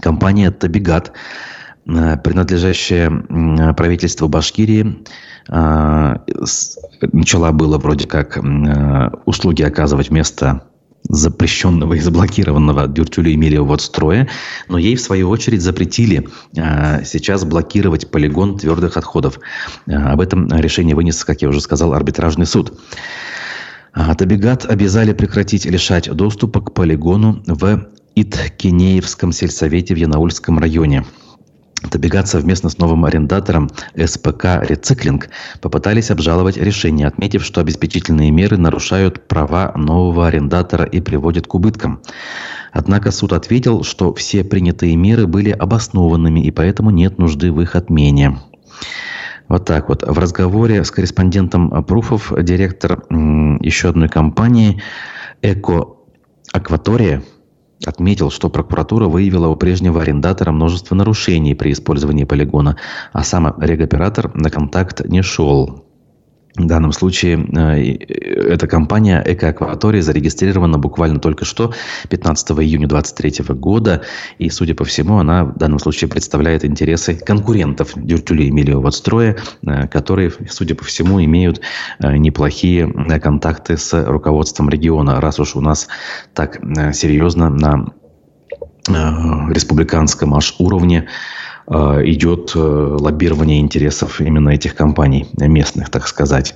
Компания 0.00 0.50
«Табигат», 0.50 1.12
э, 1.86 2.16
принадлежащая 2.18 3.72
правительству 3.74 4.28
Башкирии, 4.28 5.04
э, 5.48 6.14
начала 7.12 7.52
было 7.52 7.78
вроде 7.78 8.06
как 8.06 8.36
э, 8.36 9.10
услуги 9.24 9.62
оказывать 9.62 10.10
вместо 10.10 10.64
запрещенного 11.08 11.94
и 11.94 12.00
заблокированного 12.00 12.86
Дюртюля 12.86 13.32
Эмилия 13.32 13.78
строя, 13.78 14.28
но 14.68 14.76
ей, 14.76 14.96
в 14.96 15.00
свою 15.00 15.30
очередь, 15.30 15.62
запретили 15.62 16.28
сейчас 16.52 17.44
блокировать 17.44 18.10
полигон 18.10 18.58
твердых 18.58 18.96
отходов. 18.96 19.38
об 19.86 20.20
этом 20.20 20.48
решение 20.48 20.96
вынес, 20.96 21.24
как 21.24 21.40
я 21.40 21.48
уже 21.48 21.60
сказал, 21.60 21.94
арбитражный 21.94 22.46
суд. 22.46 22.78
Табигат 24.18 24.66
обязали 24.66 25.12
прекратить 25.12 25.64
лишать 25.64 26.10
доступа 26.10 26.60
к 26.60 26.74
полигону 26.74 27.42
в 27.46 27.88
Иткинеевском 28.14 29.32
сельсовете 29.32 29.94
в 29.94 29.98
Янаульском 29.98 30.58
районе. 30.58 31.04
Табигат 31.90 32.26
совместно 32.26 32.70
с 32.70 32.78
новым 32.78 33.04
арендатором 33.04 33.70
СПК 33.96 34.62
«Рециклинг» 34.62 35.28
попытались 35.60 36.10
обжаловать 36.10 36.56
решение, 36.56 37.06
отметив, 37.06 37.44
что 37.44 37.60
обеспечительные 37.60 38.32
меры 38.32 38.56
нарушают 38.56 39.28
права 39.28 39.72
нового 39.76 40.26
арендатора 40.26 40.84
и 40.84 41.00
приводят 41.00 41.46
к 41.46 41.54
убыткам. 41.54 42.00
Однако 42.72 43.12
суд 43.12 43.32
ответил, 43.32 43.84
что 43.84 44.12
все 44.12 44.42
принятые 44.42 44.96
меры 44.96 45.26
были 45.26 45.50
обоснованными 45.50 46.40
и 46.40 46.50
поэтому 46.50 46.90
нет 46.90 47.18
нужды 47.18 47.52
в 47.52 47.60
их 47.60 47.76
отмене. 47.76 48.38
Вот 49.48 49.64
так 49.64 49.88
вот. 49.88 50.02
В 50.06 50.18
разговоре 50.18 50.84
с 50.84 50.90
корреспондентом 50.90 51.84
Пруфов 51.84 52.32
директор 52.42 53.04
еще 53.08 53.90
одной 53.90 54.08
компании 54.08 54.82
«Эко 55.42 55.86
Акватория» 56.52 57.22
отметил, 57.84 58.30
что 58.30 58.50
прокуратура 58.50 59.06
выявила 59.06 59.48
у 59.48 59.56
прежнего 59.56 60.02
арендатора 60.02 60.52
множество 60.52 60.94
нарушений 60.94 61.54
при 61.54 61.72
использовании 61.72 62.24
полигона, 62.24 62.76
а 63.12 63.24
сам 63.24 63.54
регоператор 63.58 64.34
на 64.34 64.50
контакт 64.50 65.04
не 65.04 65.22
шел. 65.22 65.87
В 66.58 66.66
данном 66.66 66.92
случае 66.92 67.38
э, 67.38 68.52
эта 68.52 68.66
компания 68.66 69.22
«Экоакватория» 69.24 70.02
зарегистрирована 70.02 70.76
буквально 70.78 71.20
только 71.20 71.44
что, 71.44 71.72
15 72.10 72.50
июня 72.50 72.88
2023 72.88 73.54
года. 73.54 74.02
И, 74.38 74.50
судя 74.50 74.74
по 74.74 74.84
всему, 74.84 75.18
она 75.18 75.44
в 75.44 75.56
данном 75.56 75.78
случае 75.78 76.10
представляет 76.10 76.64
интересы 76.64 77.14
конкурентов 77.14 77.92
Дюртюли 77.94 78.44
и 78.44 78.50
Миллиоводстроя, 78.50 79.36
э, 79.62 79.86
которые, 79.86 80.32
судя 80.50 80.74
по 80.74 80.84
всему, 80.84 81.22
имеют 81.24 81.60
э, 82.00 82.16
неплохие 82.16 82.88
контакты 83.20 83.76
с 83.76 84.04
руководством 84.04 84.68
региона, 84.68 85.20
раз 85.20 85.38
уж 85.38 85.54
у 85.54 85.60
нас 85.60 85.88
так 86.34 86.60
серьезно 86.92 87.50
на 87.50 87.92
республиканском 88.88 90.34
аж 90.34 90.54
уровне 90.58 91.04
Э, 91.04 91.08
идет 91.70 92.52
э, 92.54 92.58
лоббирование 92.58 93.60
интересов 93.60 94.20
именно 94.20 94.50
этих 94.50 94.74
компаний, 94.74 95.26
местных, 95.38 95.90
так 95.90 96.08
сказать. 96.08 96.54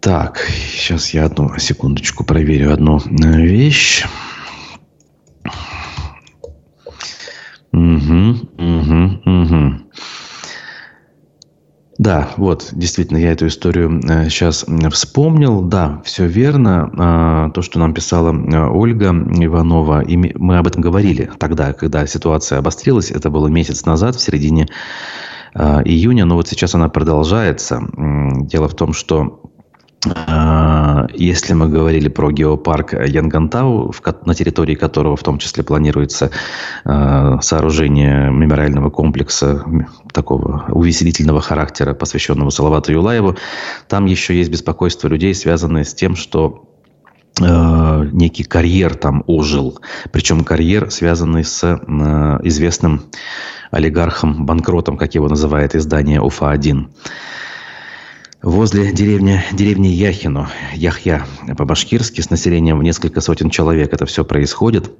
Так, 0.00 0.38
сейчас 0.38 1.10
я 1.10 1.24
одну 1.24 1.58
секундочку 1.58 2.24
проверю 2.24 2.72
одну 2.72 2.98
э, 2.98 3.40
вещь. 3.40 4.04
Угу, 7.72 8.36
угу, 8.58 9.20
угу. 9.24 9.80
Да, 11.98 12.30
вот, 12.36 12.68
действительно, 12.72 13.18
я 13.18 13.32
эту 13.32 13.48
историю 13.48 14.00
сейчас 14.30 14.64
э, 14.68 14.90
вспомнил. 14.90 15.62
Да, 15.62 16.00
все 16.04 16.26
верно. 16.26 16.90
А, 16.96 17.50
то, 17.50 17.60
что 17.60 17.80
нам 17.80 17.92
писала 17.92 18.32
э, 18.32 18.68
Ольга 18.68 19.08
Иванова, 19.08 20.04
мы 20.06 20.58
об 20.58 20.66
этом 20.68 20.80
говорили 20.80 21.28
тогда, 21.38 21.72
когда 21.72 22.06
ситуация 22.06 22.60
обострилась. 22.60 23.10
Это 23.10 23.30
было 23.30 23.48
месяц 23.48 23.84
назад, 23.84 24.14
в 24.14 24.20
середине 24.20 24.68
июня, 25.54 26.24
но 26.24 26.36
вот 26.36 26.46
сейчас 26.46 26.74
она 26.76 26.88
продолжается. 26.88 27.82
Дело 27.96 28.68
в 28.68 28.74
том, 28.74 28.92
что 28.92 29.47
если 31.14 31.54
мы 31.54 31.68
говорили 31.68 32.08
про 32.08 32.30
геопарк 32.30 32.92
Янгантау, 32.92 33.92
на 34.24 34.34
территории 34.34 34.76
которого 34.76 35.16
в 35.16 35.24
том 35.24 35.38
числе 35.38 35.64
планируется 35.64 36.30
сооружение 36.84 38.30
мемориального 38.30 38.90
комплекса 38.90 39.64
такого 40.12 40.66
увеселительного 40.68 41.40
характера, 41.40 41.94
посвященного 41.94 42.50
Салавату 42.50 42.92
Юлаеву, 42.92 43.36
там 43.88 44.06
еще 44.06 44.36
есть 44.36 44.50
беспокойство 44.50 45.08
людей, 45.08 45.34
связанное 45.34 45.82
с 45.82 45.94
тем, 45.94 46.14
что 46.14 46.68
Э, 47.40 48.04
некий 48.12 48.44
карьер 48.44 48.94
там 48.94 49.22
ожил. 49.26 49.78
Причем 50.12 50.44
карьер, 50.44 50.90
связанный 50.90 51.44
с 51.44 51.62
известным 52.44 53.02
олигархом-банкротом, 53.70 54.96
как 54.96 55.14
его 55.14 55.28
называет 55.28 55.74
издание 55.74 56.20
УФА-1. 56.20 56.88
Возле 58.42 58.92
деревни, 58.92 59.42
деревни 59.52 59.88
Яхино, 59.88 60.48
Яхья 60.72 61.26
по-башкирски, 61.56 62.20
с 62.20 62.30
населением 62.30 62.78
в 62.78 62.84
несколько 62.84 63.20
сотен 63.20 63.50
человек 63.50 63.92
это 63.92 64.06
все 64.06 64.24
происходит. 64.24 64.92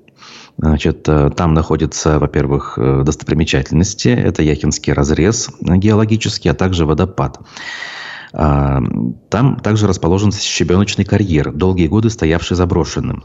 Значит, 0.57 1.09
э, 1.09 1.31
там 1.37 1.55
находятся, 1.55 2.18
во-первых, 2.18 2.77
достопримечательности. 2.77 4.09
Это 4.09 4.42
Яхинский 4.42 4.92
разрез 4.92 5.51
геологический, 5.61 6.51
а 6.51 6.55
также 6.55 6.85
водопад. 6.85 7.38
А, 8.33 8.81
там 9.31 9.57
также 9.57 9.87
расположен 9.87 10.33
щебеночный 10.33 11.05
карьер, 11.05 11.53
долгие 11.53 11.87
годы 11.87 12.11
стоявший 12.11 12.57
заброшенным. 12.57 13.25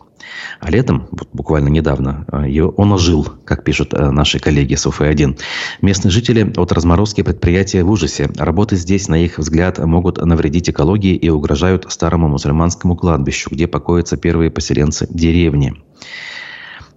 А 0.60 0.72
летом, 0.72 1.08
буквально 1.34 1.70
недавно, 1.70 2.26
а, 2.32 2.46
он 2.78 2.92
ожил, 2.92 3.28
как 3.46 3.63
пишут 3.63 3.94
а, 3.94 4.12
наши 4.12 4.39
коллеги 4.39 4.76
с 4.76 4.86
УФ-1. 4.86 5.39
Местные 5.82 6.12
жители 6.12 6.54
от 6.56 6.72
разморозки 6.72 7.22
предприятия 7.22 7.84
в 7.84 7.92
ужасе. 7.92 8.30
Работы 8.38 8.76
здесь, 8.76 9.08
на 9.08 9.16
их 9.16 9.38
взгляд, 9.38 9.80
могут 9.80 10.24
навредить 10.24 10.70
экологии 10.70 11.16
и 11.16 11.30
угрожают 11.30 11.86
старому 11.89 12.28
мусульманскому 12.28 12.96
кладбищу, 12.96 13.50
где 13.52 13.68
покоятся 13.68 14.18
первые 14.18 14.52
поселенцы 14.52 15.08
деревни. 15.10 15.74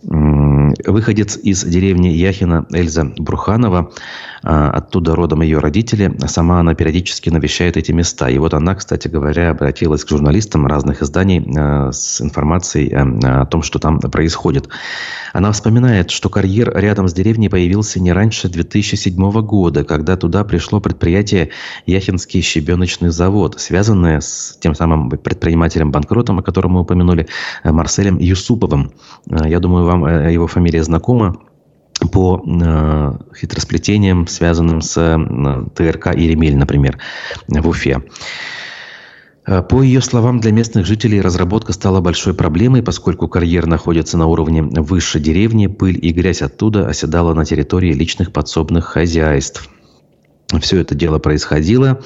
Выходец 0.02 1.36
из 1.36 1.64
деревни 1.64 2.08
Яхина 2.08 2.66
Эльза 2.70 3.12
Бруханова, 3.18 3.92
оттуда 4.46 5.16
родом 5.16 5.42
ее 5.42 5.58
родители, 5.58 6.16
сама 6.26 6.60
она 6.60 6.74
периодически 6.74 7.30
навещает 7.30 7.76
эти 7.76 7.90
места. 7.92 8.28
И 8.28 8.38
вот 8.38 8.54
она, 8.54 8.74
кстати 8.74 9.08
говоря, 9.08 9.50
обратилась 9.50 10.04
к 10.04 10.08
журналистам 10.08 10.66
разных 10.66 11.02
изданий 11.02 11.44
а, 11.56 11.90
с 11.90 12.20
информацией 12.20 12.92
а, 12.92 13.42
о 13.42 13.46
том, 13.46 13.62
что 13.62 13.78
там 13.78 13.98
происходит. 13.98 14.68
Она 15.32 15.50
вспоминает, 15.50 16.10
что 16.10 16.28
карьер 16.28 16.72
рядом 16.76 17.08
с 17.08 17.12
деревней 17.12 17.48
появился 17.48 18.00
не 18.00 18.12
раньше 18.12 18.48
2007 18.48 19.16
года, 19.42 19.84
когда 19.84 20.16
туда 20.16 20.44
пришло 20.44 20.80
предприятие 20.80 21.50
Яхинский 21.86 22.40
щебеночный 22.40 23.10
завод, 23.10 23.56
связанное 23.58 24.20
с 24.20 24.56
тем 24.60 24.74
самым 24.74 25.10
предпринимателем-банкротом, 25.10 26.38
о 26.38 26.42
котором 26.42 26.72
мы 26.72 26.80
упомянули, 26.82 27.26
Марселем 27.64 28.18
Юсуповым. 28.18 28.92
Я 29.26 29.58
думаю, 29.58 29.86
вам 29.86 30.04
э, 30.04 30.32
его 30.32 30.46
фамилия 30.46 30.84
знакома 30.84 31.36
по 32.08 32.42
э, 32.44 33.12
хитросплетениям, 33.36 34.26
связанным 34.26 34.80
с 34.80 34.96
э, 34.96 35.66
ТРК 35.74 36.08
Иремель, 36.08 36.56
например, 36.56 36.98
в 37.48 37.68
Уфе. 37.68 38.02
Э, 39.46 39.62
по 39.62 39.82
ее 39.82 40.00
словам, 40.00 40.40
для 40.40 40.52
местных 40.52 40.86
жителей 40.86 41.20
разработка 41.20 41.72
стала 41.72 42.00
большой 42.00 42.34
проблемой, 42.34 42.82
поскольку 42.82 43.28
карьер 43.28 43.66
находится 43.66 44.18
на 44.18 44.26
уровне 44.26 44.62
выше 44.62 45.20
деревни, 45.20 45.66
пыль 45.66 45.98
и 46.00 46.10
грязь 46.12 46.42
оттуда 46.42 46.88
оседала 46.88 47.34
на 47.34 47.44
территории 47.44 47.92
личных 47.92 48.32
подсобных 48.32 48.86
хозяйств. 48.86 49.68
Все 50.60 50.80
это 50.80 50.94
дело 50.94 51.18
происходило 51.18 52.00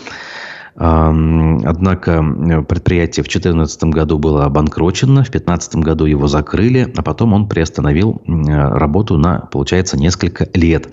Однако 0.83 2.25
предприятие 2.67 3.23
в 3.23 3.29
2014 3.29 3.85
году 3.85 4.19
было 4.19 4.47
обанкрочено, 4.47 5.25
в 5.25 5.31
2015 5.31 5.77
году 5.77 6.07
его 6.07 6.27
закрыли, 6.27 6.91
а 6.97 7.03
потом 7.03 7.35
он 7.35 7.49
приостановил 7.49 8.23
работу 8.27 9.19
на, 9.19 9.41
получается, 9.41 9.99
несколько 9.99 10.49
лет. 10.55 10.89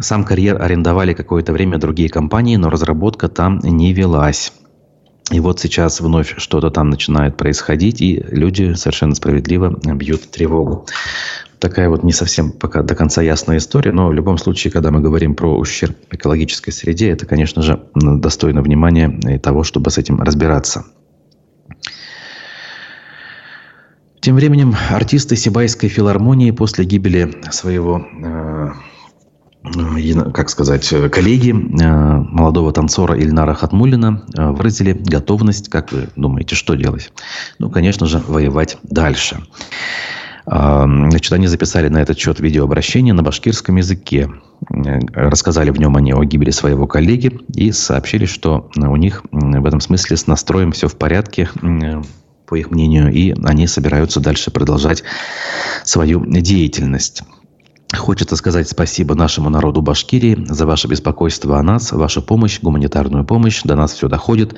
Сам 0.00 0.24
карьер 0.24 0.60
арендовали 0.60 1.14
какое-то 1.14 1.52
время 1.52 1.78
другие 1.78 2.08
компании, 2.08 2.56
но 2.56 2.70
разработка 2.70 3.28
там 3.28 3.60
не 3.62 3.92
велась. 3.92 4.52
И 5.30 5.38
вот 5.38 5.60
сейчас 5.60 6.00
вновь 6.00 6.34
что-то 6.38 6.70
там 6.70 6.90
начинает 6.90 7.36
происходить, 7.36 8.02
и 8.02 8.24
люди 8.30 8.72
совершенно 8.72 9.14
справедливо 9.14 9.78
бьют 9.94 10.28
тревогу 10.32 10.86
такая 11.58 11.88
вот 11.88 12.02
не 12.02 12.12
совсем 12.12 12.52
пока 12.52 12.82
до 12.82 12.94
конца 12.94 13.22
ясная 13.22 13.58
история, 13.58 13.92
но 13.92 14.08
в 14.08 14.12
любом 14.12 14.38
случае, 14.38 14.72
когда 14.72 14.90
мы 14.90 15.00
говорим 15.00 15.34
про 15.34 15.56
ущерб 15.56 15.96
экологической 16.10 16.70
среде, 16.70 17.10
это, 17.10 17.26
конечно 17.26 17.62
же, 17.62 17.80
достойно 17.94 18.62
внимания 18.62 19.08
и 19.34 19.38
того, 19.38 19.64
чтобы 19.64 19.90
с 19.90 19.98
этим 19.98 20.20
разбираться. 20.20 20.84
Тем 24.20 24.34
временем 24.34 24.74
артисты 24.90 25.36
Сибайской 25.36 25.88
филармонии 25.88 26.50
после 26.50 26.84
гибели 26.84 27.32
своего, 27.50 28.04
э, 28.22 28.72
как 30.34 30.50
сказать, 30.50 30.92
коллеги, 31.10 31.50
э, 31.50 32.16
молодого 32.28 32.72
танцора 32.72 33.16
Ильнара 33.16 33.54
Хатмулина, 33.54 34.24
э, 34.36 34.50
выразили 34.50 34.92
готовность, 34.92 35.70
как 35.70 35.92
вы 35.92 36.08
думаете, 36.16 36.56
что 36.56 36.74
делать? 36.74 37.12
Ну, 37.58 37.70
конечно 37.70 38.06
же, 38.06 38.18
воевать 38.26 38.76
дальше. 38.82 39.40
Значит, 40.50 41.32
они 41.32 41.46
записали 41.46 41.88
на 41.88 41.98
этот 41.98 42.18
счет 42.18 42.40
видеообращение 42.40 43.12
на 43.12 43.22
башкирском 43.22 43.76
языке. 43.76 44.30
Рассказали 44.70 45.70
в 45.70 45.78
нем 45.78 45.96
они 45.96 46.12
о 46.12 46.24
гибели 46.24 46.50
своего 46.50 46.86
коллеги 46.86 47.38
и 47.54 47.70
сообщили, 47.70 48.24
что 48.24 48.70
у 48.76 48.96
них 48.96 49.22
в 49.30 49.66
этом 49.66 49.80
смысле 49.80 50.16
с 50.16 50.26
настроем 50.26 50.72
все 50.72 50.88
в 50.88 50.96
порядке, 50.96 51.50
по 52.46 52.54
их 52.54 52.70
мнению, 52.70 53.12
и 53.12 53.34
они 53.44 53.66
собираются 53.66 54.20
дальше 54.20 54.50
продолжать 54.50 55.04
свою 55.84 56.24
деятельность. 56.24 57.22
Хочется 57.96 58.36
сказать 58.36 58.68
спасибо 58.68 59.14
нашему 59.14 59.48
народу 59.48 59.80
Башкирии 59.80 60.44
за 60.46 60.66
ваше 60.66 60.88
беспокойство 60.88 61.58
о 61.58 61.62
нас, 61.62 61.90
вашу 61.90 62.20
помощь, 62.20 62.60
гуманитарную 62.60 63.24
помощь. 63.24 63.62
До 63.62 63.76
нас 63.76 63.94
все 63.94 64.08
доходит. 64.08 64.54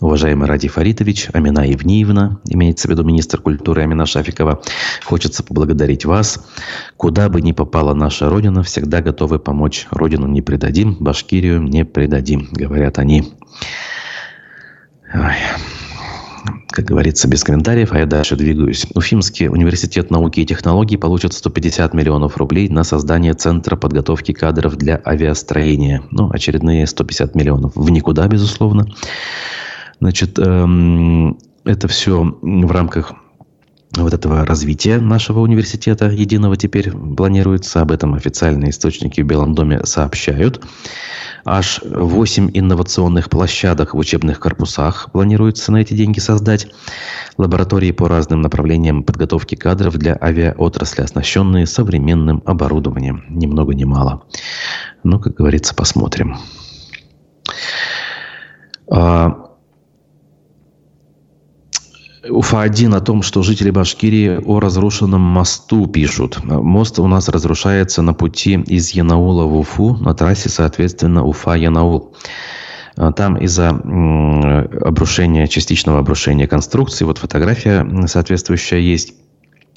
Уважаемый 0.00 0.46
Ради 0.46 0.68
Фаритович, 0.68 1.30
Амина 1.32 1.66
Евниевна, 1.66 2.38
имеется 2.44 2.86
в 2.86 2.90
виду 2.90 3.02
министр 3.02 3.40
культуры 3.40 3.82
Амина 3.82 4.04
Шафикова, 4.04 4.60
хочется 5.04 5.42
поблагодарить 5.42 6.04
вас. 6.04 6.44
Куда 6.98 7.30
бы 7.30 7.40
ни 7.40 7.52
попала 7.52 7.94
наша 7.94 8.28
Родина, 8.28 8.62
всегда 8.62 9.00
готовы 9.00 9.38
помочь. 9.38 9.86
Родину 9.90 10.26
не 10.26 10.42
предадим, 10.42 10.96
Башкирию 11.00 11.62
не 11.62 11.86
предадим, 11.86 12.48
говорят 12.52 12.98
они. 12.98 13.32
Ой 15.14 15.36
как 16.68 16.84
говорится, 16.84 17.28
без 17.28 17.42
комментариев, 17.44 17.92
а 17.92 17.98
я 17.98 18.06
дальше 18.06 18.36
двигаюсь. 18.36 18.86
Уфимский 18.94 19.48
университет 19.48 20.10
науки 20.10 20.40
и 20.40 20.46
технологий 20.46 20.96
получит 20.96 21.32
150 21.32 21.94
миллионов 21.94 22.36
рублей 22.36 22.68
на 22.68 22.84
создание 22.84 23.34
Центра 23.34 23.76
подготовки 23.76 24.32
кадров 24.32 24.76
для 24.76 25.00
авиастроения. 25.04 26.02
Ну, 26.10 26.30
очередные 26.30 26.86
150 26.86 27.34
миллионов. 27.34 27.72
В 27.74 27.90
никуда, 27.90 28.26
безусловно. 28.28 28.86
Значит, 30.00 30.38
эм, 30.38 31.38
это 31.64 31.88
все 31.88 32.36
в 32.42 32.70
рамках 32.70 33.14
вот 34.02 34.14
этого 34.14 34.44
развития 34.44 34.98
нашего 34.98 35.40
университета 35.40 36.06
единого 36.06 36.56
теперь 36.56 36.90
планируется. 36.90 37.80
Об 37.80 37.92
этом 37.92 38.14
официальные 38.14 38.70
источники 38.70 39.20
в 39.20 39.26
Белом 39.26 39.54
доме 39.54 39.84
сообщают. 39.84 40.62
Аж 41.44 41.80
8 41.84 42.50
инновационных 42.54 43.30
площадок 43.30 43.94
в 43.94 43.98
учебных 43.98 44.40
корпусах 44.40 45.10
планируется 45.12 45.70
на 45.70 45.76
эти 45.76 45.94
деньги 45.94 46.18
создать. 46.18 46.66
Лаборатории 47.38 47.92
по 47.92 48.08
разным 48.08 48.40
направлениям 48.40 49.04
подготовки 49.04 49.54
кадров 49.54 49.96
для 49.96 50.18
авиаотрасли, 50.20 51.02
оснащенные 51.02 51.66
современным 51.66 52.42
оборудованием. 52.44 53.24
Ни 53.28 53.46
много 53.46 53.74
ни 53.74 53.84
мало. 53.84 54.24
Ну, 55.04 55.20
как 55.20 55.34
говорится, 55.34 55.74
посмотрим. 55.74 56.36
А, 58.90 59.45
Уфа-1 62.30 62.96
о 62.96 63.00
том, 63.00 63.22
что 63.22 63.42
жители 63.42 63.70
Башкирии 63.70 64.40
о 64.44 64.60
разрушенном 64.60 65.20
мосту 65.20 65.86
пишут. 65.86 66.42
Мост 66.44 66.98
у 66.98 67.06
нас 67.06 67.28
разрушается 67.28 68.02
на 68.02 68.14
пути 68.14 68.54
из 68.54 68.90
Янаула 68.90 69.44
в 69.44 69.56
Уфу, 69.56 69.96
на 69.96 70.14
трассе, 70.14 70.48
соответственно, 70.48 71.24
Уфа-Янаул. 71.24 72.14
А 72.96 73.12
там 73.12 73.36
из-за 73.36 73.68
обрушения, 73.68 75.46
частичного 75.48 75.98
обрушения 75.98 76.46
конструкции, 76.46 77.04
вот 77.04 77.18
фотография 77.18 77.86
соответствующая 78.06 78.80
есть, 78.80 79.14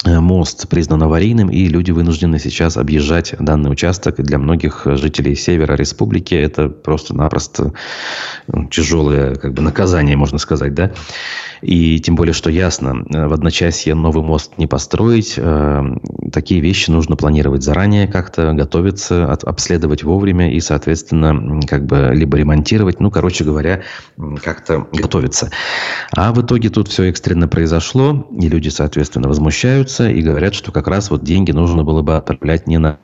мост 0.05 0.67
признан 0.69 1.03
аварийным, 1.03 1.49
и 1.49 1.67
люди 1.67 1.91
вынуждены 1.91 2.39
сейчас 2.39 2.77
объезжать 2.77 3.35
данный 3.37 3.69
участок. 3.69 4.15
Для 4.17 4.37
многих 4.37 4.83
жителей 4.85 5.35
севера 5.35 5.73
республики 5.75 6.35
это 6.35 6.69
просто-напросто 6.69 7.73
ну, 8.47 8.67
тяжелое 8.67 9.35
как 9.35 9.53
бы, 9.53 9.61
наказание, 9.61 10.15
можно 10.15 10.37
сказать. 10.37 10.73
Да? 10.73 10.91
И 11.61 11.99
тем 11.99 12.15
более, 12.15 12.33
что 12.33 12.49
ясно, 12.49 13.05
э, 13.13 13.27
в 13.27 13.33
одночасье 13.33 13.93
новый 13.93 14.23
мост 14.23 14.53
не 14.57 14.67
построить. 14.67 15.33
Э, 15.35 15.83
такие 16.31 16.61
вещи 16.61 16.89
нужно 16.89 17.17
планировать 17.17 17.63
заранее, 17.63 18.07
как-то 18.07 18.53
готовиться, 18.53 19.29
обследовать 19.31 20.03
вовремя 20.03 20.53
и, 20.53 20.61
соответственно, 20.61 21.59
как 21.67 21.85
бы 21.85 22.11
либо 22.13 22.37
ремонтировать, 22.37 23.01
ну, 23.01 23.11
короче 23.11 23.43
говоря, 23.43 23.81
как-то 24.41 24.87
готовиться. 24.93 25.51
А 26.15 26.31
в 26.31 26.41
итоге 26.41 26.69
тут 26.69 26.87
все 26.87 27.09
экстренно 27.09 27.49
произошло, 27.49 28.29
и 28.31 28.47
люди, 28.47 28.69
соответственно, 28.69 29.27
возмущаются 29.27 29.88
и 29.97 30.21
говорят, 30.21 30.53
что 30.53 30.71
как 30.71 30.87
раз 30.87 31.09
вот 31.09 31.23
деньги 31.23 31.51
нужно 31.51 31.83
было 31.83 32.01
бы 32.01 32.15
отправлять 32.17 32.67
не 32.67 32.77
на 32.77 32.99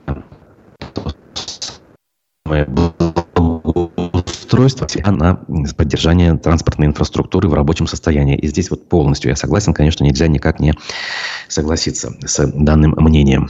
устройства, 4.14 4.88
а 5.04 5.12
на 5.12 5.36
поддержание 5.76 6.38
транспортной 6.38 6.88
инфраструктуры 6.88 7.50
в 7.50 7.54
рабочем 7.54 7.88
состоянии. 7.88 8.38
И 8.38 8.48
здесь 8.48 8.70
вот 8.70 8.88
полностью 8.88 9.30
я 9.30 9.36
согласен, 9.36 9.74
конечно, 9.74 10.04
нельзя 10.04 10.28
никак 10.28 10.60
не 10.60 10.74
согласиться 11.48 12.14
с 12.26 12.46
данным 12.48 12.96
мнением. 12.98 13.50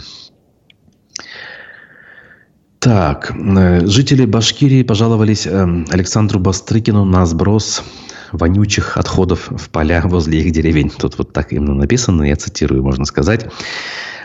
Так, 2.79 3.31
э, 3.35 3.85
жители 3.87 4.25
Башкирии 4.25 4.83
пожаловались 4.83 5.47
э, 5.47 5.65
Александру 5.89 6.39
Бастрыкину 6.39 7.03
на 7.03 7.25
сброс 7.25 7.83
вонючих 8.31 8.97
отходов 8.97 9.49
в 9.49 9.69
поля 9.69 10.01
возле 10.05 10.39
их 10.39 10.51
деревень. 10.51 10.89
Тут 10.89 11.17
вот 11.17 11.33
так 11.33 11.53
именно 11.53 11.73
написано, 11.73 12.23
я 12.23 12.35
цитирую, 12.35 12.83
можно 12.83 13.05
сказать. 13.05 13.47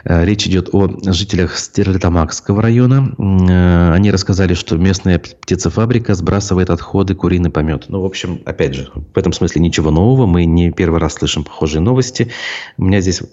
Э, 0.05 0.25
речь 0.25 0.47
идет 0.47 0.71
о 0.73 0.89
жителях 1.13 1.57
Стерлитамакского 1.59 2.63
района. 2.63 3.15
Э, 3.19 3.93
они 3.93 4.11
рассказали, 4.11 4.55
что 4.55 4.77
местная 4.77 5.19
птицефабрика 5.19 6.15
сбрасывает 6.15 6.71
отходы 6.71 7.15
куриный 7.15 7.51
помет. 7.51 7.87
Ну, 7.89 8.01
в 8.01 8.05
общем, 8.05 8.41
опять 8.45 8.75
же, 8.75 8.91
в 8.95 9.19
этом 9.19 9.33
смысле 9.33 9.63
ничего 9.63 9.91
нового. 9.91 10.27
Мы 10.27 10.45
не 10.45 10.73
первый 10.73 11.01
раз 11.01 11.15
слышим 11.15 11.45
похожие 11.45 11.81
новости. 11.81 12.31
Меня 12.79 13.01
здесь 13.01 13.21
э, 13.23 13.25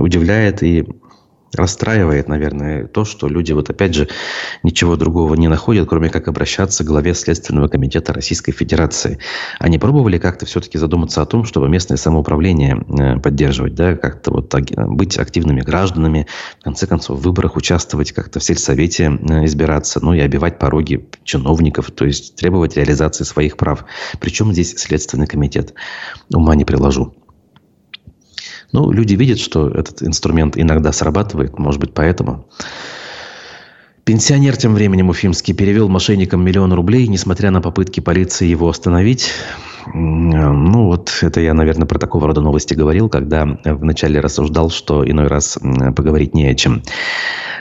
удивляет 0.00 0.62
и 0.62 0.86
расстраивает, 1.52 2.28
наверное, 2.28 2.86
то, 2.86 3.04
что 3.04 3.28
люди 3.28 3.52
вот 3.52 3.70
опять 3.70 3.94
же 3.94 4.08
ничего 4.62 4.96
другого 4.96 5.34
не 5.34 5.48
находят, 5.48 5.88
кроме 5.88 6.10
как 6.10 6.28
обращаться 6.28 6.84
к 6.84 6.86
главе 6.86 7.14
Следственного 7.14 7.68
комитета 7.68 8.12
Российской 8.12 8.52
Федерации. 8.52 9.18
Они 9.58 9.78
пробовали 9.78 10.18
как-то 10.18 10.46
все-таки 10.46 10.78
задуматься 10.78 11.22
о 11.22 11.26
том, 11.26 11.44
чтобы 11.44 11.68
местное 11.68 11.96
самоуправление 11.96 12.84
э, 12.88 13.18
поддерживать, 13.18 13.74
да, 13.74 13.96
как-то 13.96 14.32
вот 14.32 14.48
так, 14.48 14.64
быть 14.76 15.18
активными 15.18 15.60
гражданами, 15.60 16.26
в 16.60 16.64
конце 16.64 16.86
концов 16.86 17.18
в 17.18 17.22
выборах 17.22 17.56
участвовать, 17.56 18.12
как-то 18.12 18.40
в 18.40 18.44
сельсовете 18.44 19.04
э, 19.04 19.44
избираться, 19.44 20.00
ну 20.02 20.14
и 20.14 20.20
обивать 20.20 20.58
пороги 20.58 21.08
чиновников, 21.24 21.90
то 21.90 22.04
есть 22.06 22.36
требовать 22.36 22.76
реализации 22.76 23.24
своих 23.24 23.56
прав. 23.56 23.84
Причем 24.20 24.52
здесь 24.52 24.76
Следственный 24.76 25.26
комитет. 25.26 25.74
Ума 26.32 26.54
не 26.54 26.64
приложу. 26.64 27.14
Ну, 28.72 28.90
люди 28.90 29.14
видят, 29.14 29.38
что 29.38 29.68
этот 29.68 30.02
инструмент 30.02 30.56
иногда 30.56 30.92
срабатывает, 30.92 31.58
может 31.58 31.80
быть, 31.80 31.92
поэтому. 31.92 32.46
Пенсионер 34.04 34.56
тем 34.56 34.74
временем 34.74 35.08
уфимский 35.08 35.54
перевел 35.54 35.88
мошенникам 35.88 36.44
миллион 36.44 36.72
рублей, 36.72 37.06
несмотря 37.06 37.50
на 37.50 37.60
попытки 37.60 38.00
полиции 38.00 38.46
его 38.46 38.68
остановить. 38.68 39.30
Ну, 39.94 40.86
вот 40.86 41.18
это 41.22 41.40
я, 41.40 41.54
наверное, 41.54 41.86
про 41.86 41.98
такого 41.98 42.26
рода 42.26 42.40
новости 42.40 42.74
говорил, 42.74 43.08
когда 43.08 43.44
вначале 43.64 44.20
рассуждал, 44.20 44.70
что 44.70 45.08
иной 45.08 45.28
раз 45.28 45.58
поговорить 45.96 46.34
не 46.34 46.46
о 46.46 46.54
чем. 46.54 46.82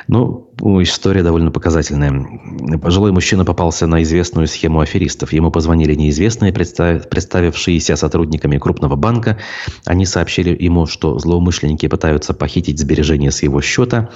Ну, 0.08 0.49
история 0.62 1.24
довольно 1.24 1.52
показательная. 1.52 2.78
Пожилой 2.80 3.12
мужчина 3.12 3.46
попался 3.46 3.88
на 3.88 4.04
известную 4.04 4.48
схему 4.48 4.82
аферистов. 4.82 5.34
Ему 5.34 5.52
позвонили 5.52 5.96
неизвестные, 5.96 6.52
представившиеся 6.54 7.96
сотрудниками 7.96 8.58
крупного 8.58 8.96
банка. 8.96 9.38
Они 9.86 10.06
сообщили 10.06 10.56
ему, 10.62 10.86
что 10.86 11.18
злоумышленники 11.18 11.88
пытаются 11.88 12.34
похитить 12.34 12.80
сбережения 12.80 13.32
с 13.32 13.42
его 13.44 13.62
счета. 13.62 14.10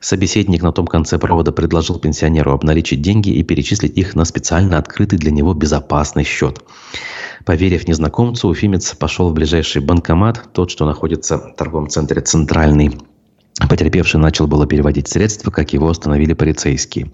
Собеседник 0.00 0.62
на 0.62 0.72
том 0.72 0.86
конце 0.86 1.18
провода 1.18 1.52
предложил 1.52 1.98
пенсионеру 1.98 2.52
обналичить 2.52 3.00
деньги 3.00 3.30
и 3.30 3.42
перечислить 3.42 3.96
их 3.96 4.14
на 4.14 4.24
специально 4.24 4.78
открытый 4.78 5.18
для 5.18 5.30
него 5.30 5.54
безопасный 5.54 6.24
счет. 6.24 6.62
Поверив 7.44 7.86
незнакомцу, 7.86 8.48
уфимец 8.48 8.94
пошел 8.94 9.30
в 9.30 9.34
ближайший 9.34 9.80
банкомат, 9.80 10.52
тот, 10.52 10.70
что 10.70 10.84
находится 10.84 11.38
в 11.38 11.54
торговом 11.56 11.88
центре 11.88 12.20
«Центральный». 12.20 12.98
Потерпевший 13.68 14.20
начал 14.20 14.46
было 14.46 14.66
переводить 14.66 15.08
средства, 15.08 15.50
как 15.50 15.72
его 15.72 15.88
остановили 15.88 16.34
полицейские. 16.34 17.10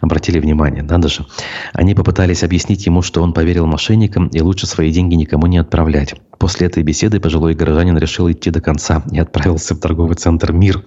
Обратили 0.00 0.40
внимание, 0.40 0.82
надо 0.82 1.06
же. 1.06 1.24
Они 1.72 1.94
попытались 1.94 2.42
объяснить 2.42 2.84
ему, 2.86 3.02
что 3.02 3.22
он 3.22 3.32
поверил 3.32 3.66
мошенникам 3.66 4.26
и 4.26 4.40
лучше 4.40 4.66
свои 4.66 4.90
деньги 4.90 5.14
никому 5.14 5.46
не 5.46 5.58
отправлять. 5.58 6.16
После 6.38 6.66
этой 6.66 6.82
беседы 6.82 7.20
пожилой 7.20 7.54
горожанин 7.54 7.96
решил 7.96 8.28
идти 8.28 8.50
до 8.50 8.60
конца 8.60 9.04
и 9.12 9.20
отправился 9.20 9.76
в 9.76 9.78
торговый 9.78 10.16
центр 10.16 10.52
«Мир». 10.52 10.84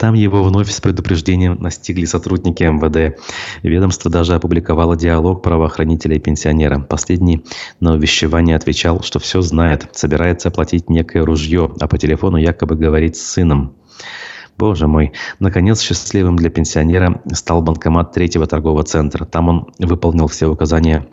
Там 0.00 0.14
его 0.14 0.42
вновь 0.42 0.68
с 0.68 0.80
предупреждением 0.80 1.62
настигли 1.62 2.06
сотрудники 2.06 2.64
МВД. 2.64 3.16
Ведомство 3.62 4.10
даже 4.10 4.34
опубликовало 4.34 4.96
диалог 4.96 5.40
правоохранителя 5.40 6.16
и 6.16 6.18
пенсионера. 6.18 6.80
Последний 6.80 7.44
на 7.78 7.92
увещевание 7.92 8.56
отвечал, 8.56 9.00
что 9.04 9.20
все 9.20 9.42
знает, 9.42 9.88
собирается 9.92 10.48
оплатить 10.48 10.90
некое 10.90 11.24
ружье, 11.24 11.70
а 11.78 11.86
по 11.86 11.96
телефону 11.96 12.36
якобы 12.36 12.74
говорит 12.74 13.14
с 13.16 13.22
сыном. 13.22 13.76
Боже 14.56 14.86
мой. 14.86 15.12
Наконец, 15.40 15.80
счастливым 15.80 16.36
для 16.36 16.48
пенсионера 16.48 17.20
стал 17.32 17.60
банкомат 17.60 18.12
третьего 18.12 18.46
торгового 18.46 18.84
центра. 18.84 19.24
Там 19.24 19.48
он 19.48 19.66
выполнил 19.78 20.28
все 20.28 20.46
указания 20.46 21.06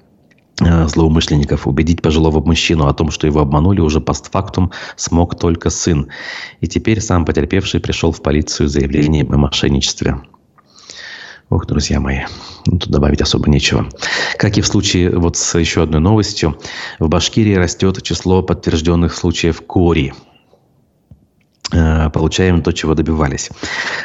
э, 0.60 0.88
злоумышленников. 0.88 1.66
Убедить 1.66 2.04
пожилого 2.04 2.44
мужчину 2.46 2.88
о 2.88 2.94
том, 2.94 3.10
что 3.10 3.26
его 3.26 3.40
обманули, 3.40 3.82
уже 3.82 4.00
постфактум 4.00 4.72
смог 4.96 5.40
только 5.40 5.72
сын. 5.72 6.10
И 6.60 6.68
теперь 6.68 7.02
сам 7.02 7.26
потерпевший 7.26 7.80
пришел 7.80 8.12
в 8.12 8.22
полицию 8.22 8.70
с 8.70 8.74
заявлением 8.74 9.32
о 9.32 9.38
мошенничестве. 9.38 10.22
Ох, 11.50 11.66
друзья 11.66 12.00
мои, 12.00 12.20
ну, 12.68 12.78
тут 12.78 12.90
добавить 12.90 13.22
особо 13.22 13.50
нечего. 13.50 13.90
Как 14.38 14.58
и 14.58 14.62
в 14.62 14.68
случае 14.68 15.18
вот 15.18 15.36
с 15.36 15.58
еще 15.58 15.84
одной 15.84 16.00
новостью, 16.00 16.58
в 17.00 17.10
Башкирии 17.10 17.56
растет 17.56 18.02
число 18.04 18.44
подтвержденных 18.44 19.16
случаев 19.16 19.62
кори– 19.62 20.14
получаем 21.72 22.62
то, 22.62 22.72
чего 22.72 22.96
добивались. 22.96 23.50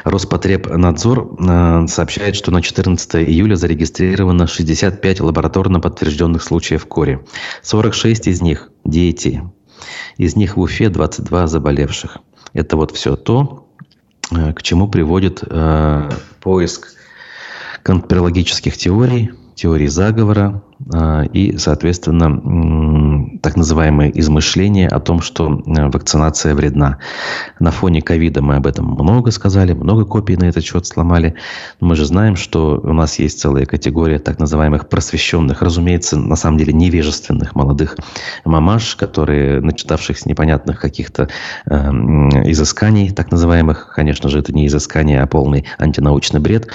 Роспотребнадзор 0.04 1.36
э, 1.38 1.86
сообщает, 1.88 2.36
что 2.36 2.50
на 2.50 2.62
14 2.62 3.16
июля 3.16 3.56
зарегистрировано 3.56 4.46
65 4.46 5.20
лабораторно 5.20 5.80
подтвержденных 5.80 6.42
случаев 6.42 6.86
кори. 6.86 7.24
46 7.62 8.28
из 8.28 8.40
них– 8.40 8.70
дети. 8.84 9.42
Из 10.16 10.36
них 10.36 10.56
в 10.56 10.60
Уфе 10.60 10.88
22 10.88 11.46
заболевших. 11.48 12.18
Это 12.52 12.76
вот 12.76 12.92
все 12.92 13.16
то, 13.16 13.68
э, 14.30 14.52
к 14.52 14.62
чему 14.62 14.88
приводит 14.88 15.42
поиск 16.40 16.94
конспирологических 17.82 18.76
теорий, 18.76 19.32
теорий 19.54 19.88
заговора, 19.88 20.62
и, 21.32 21.56
соответственно, 21.58 23.38
так 23.42 23.56
называемые 23.56 24.18
измышления 24.20 24.88
о 24.88 25.00
том, 25.00 25.20
что 25.20 25.62
э, 25.66 25.88
вакцинация 25.88 26.54
вредна. 26.54 26.98
На 27.58 27.70
фоне 27.70 28.02
ковида 28.02 28.42
мы 28.42 28.56
об 28.56 28.66
этом 28.66 28.86
много 28.86 29.30
сказали, 29.30 29.72
много 29.72 30.04
копий 30.04 30.36
на 30.36 30.44
этот 30.44 30.64
счет 30.64 30.86
сломали. 30.86 31.34
Мы 31.80 31.96
же 31.96 32.04
знаем, 32.04 32.36
что 32.36 32.80
у 32.82 32.92
нас 32.92 33.18
есть 33.18 33.40
целая 33.40 33.64
категория 33.64 34.18
так 34.18 34.38
называемых 34.38 34.88
просвещенных, 34.88 35.62
разумеется, 35.62 36.18
на 36.18 36.36
самом 36.36 36.58
деле 36.58 36.72
невежественных 36.72 37.54
молодых 37.54 37.96
мамаш, 38.44 38.96
которые, 38.96 39.60
начитавшихся 39.60 40.28
непонятных 40.28 40.80
каких-то 40.80 41.28
э, 41.66 41.74
изысканий, 42.50 43.10
так 43.12 43.30
называемых, 43.30 43.92
конечно 43.94 44.28
же, 44.28 44.40
это 44.40 44.52
не 44.52 44.66
изыскание, 44.66 45.22
а 45.22 45.26
полный 45.26 45.66
антинаучный 45.78 46.40
бред, 46.40 46.68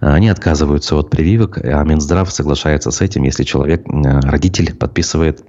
они 0.00 0.28
отказываются 0.28 0.96
от 0.96 1.10
прививок, 1.10 1.58
а 1.58 1.82
Минздрав 1.82 2.30
соглашается 2.30 2.90
с 2.90 3.00
этим, 3.00 3.24
если 3.24 3.44
человек, 3.48 3.82
э, 3.86 4.20
родитель 4.20 4.74
подписывает 4.74 5.42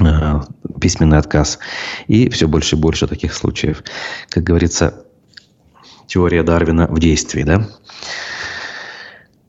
э, 0.00 0.40
письменный 0.80 1.18
отказ. 1.18 1.58
И 2.08 2.28
все 2.30 2.48
больше 2.48 2.76
и 2.76 2.78
больше 2.78 3.06
таких 3.06 3.34
случаев. 3.34 3.84
Как 4.28 4.42
говорится, 4.42 5.04
теория 6.06 6.42
Дарвина 6.42 6.86
в 6.86 6.98
действии, 6.98 7.42
да? 7.42 7.68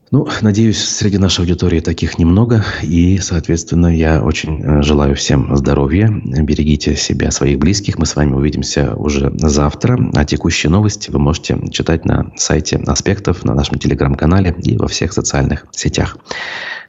Ну, 0.10 0.26
надеюсь, 0.42 0.82
среди 0.82 1.18
нашей 1.18 1.42
аудитории 1.42 1.82
таких 1.82 2.18
немного. 2.18 2.64
И, 2.82 3.18
соответственно, 3.18 3.88
я 3.88 4.24
очень 4.24 4.64
э, 4.64 4.82
желаю 4.82 5.16
всем 5.16 5.54
здоровья. 5.58 6.10
Берегите 6.10 6.96
себя, 6.96 7.30
своих 7.30 7.60
близких. 7.60 7.98
Мы 7.98 8.06
с 8.06 8.16
вами 8.16 8.32
увидимся 8.32 8.96
уже 8.96 9.34
завтра. 9.36 10.00
А 10.16 10.24
текущие 10.24 10.70
новости 10.70 11.12
вы 11.12 11.20
можете 11.20 11.60
читать 11.72 12.06
на 12.06 12.32
сайте 12.38 12.78
Аспектов, 12.88 13.44
на 13.44 13.54
нашем 13.54 13.80
телеграм-канале 13.80 14.56
и 14.64 14.78
во 14.78 14.88
всех 14.88 15.12
социальных 15.12 15.66
сетях. 15.72 16.18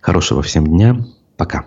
Хорошего 0.00 0.42
всем 0.42 0.68
дня. 0.68 1.04
Пока. 1.36 1.66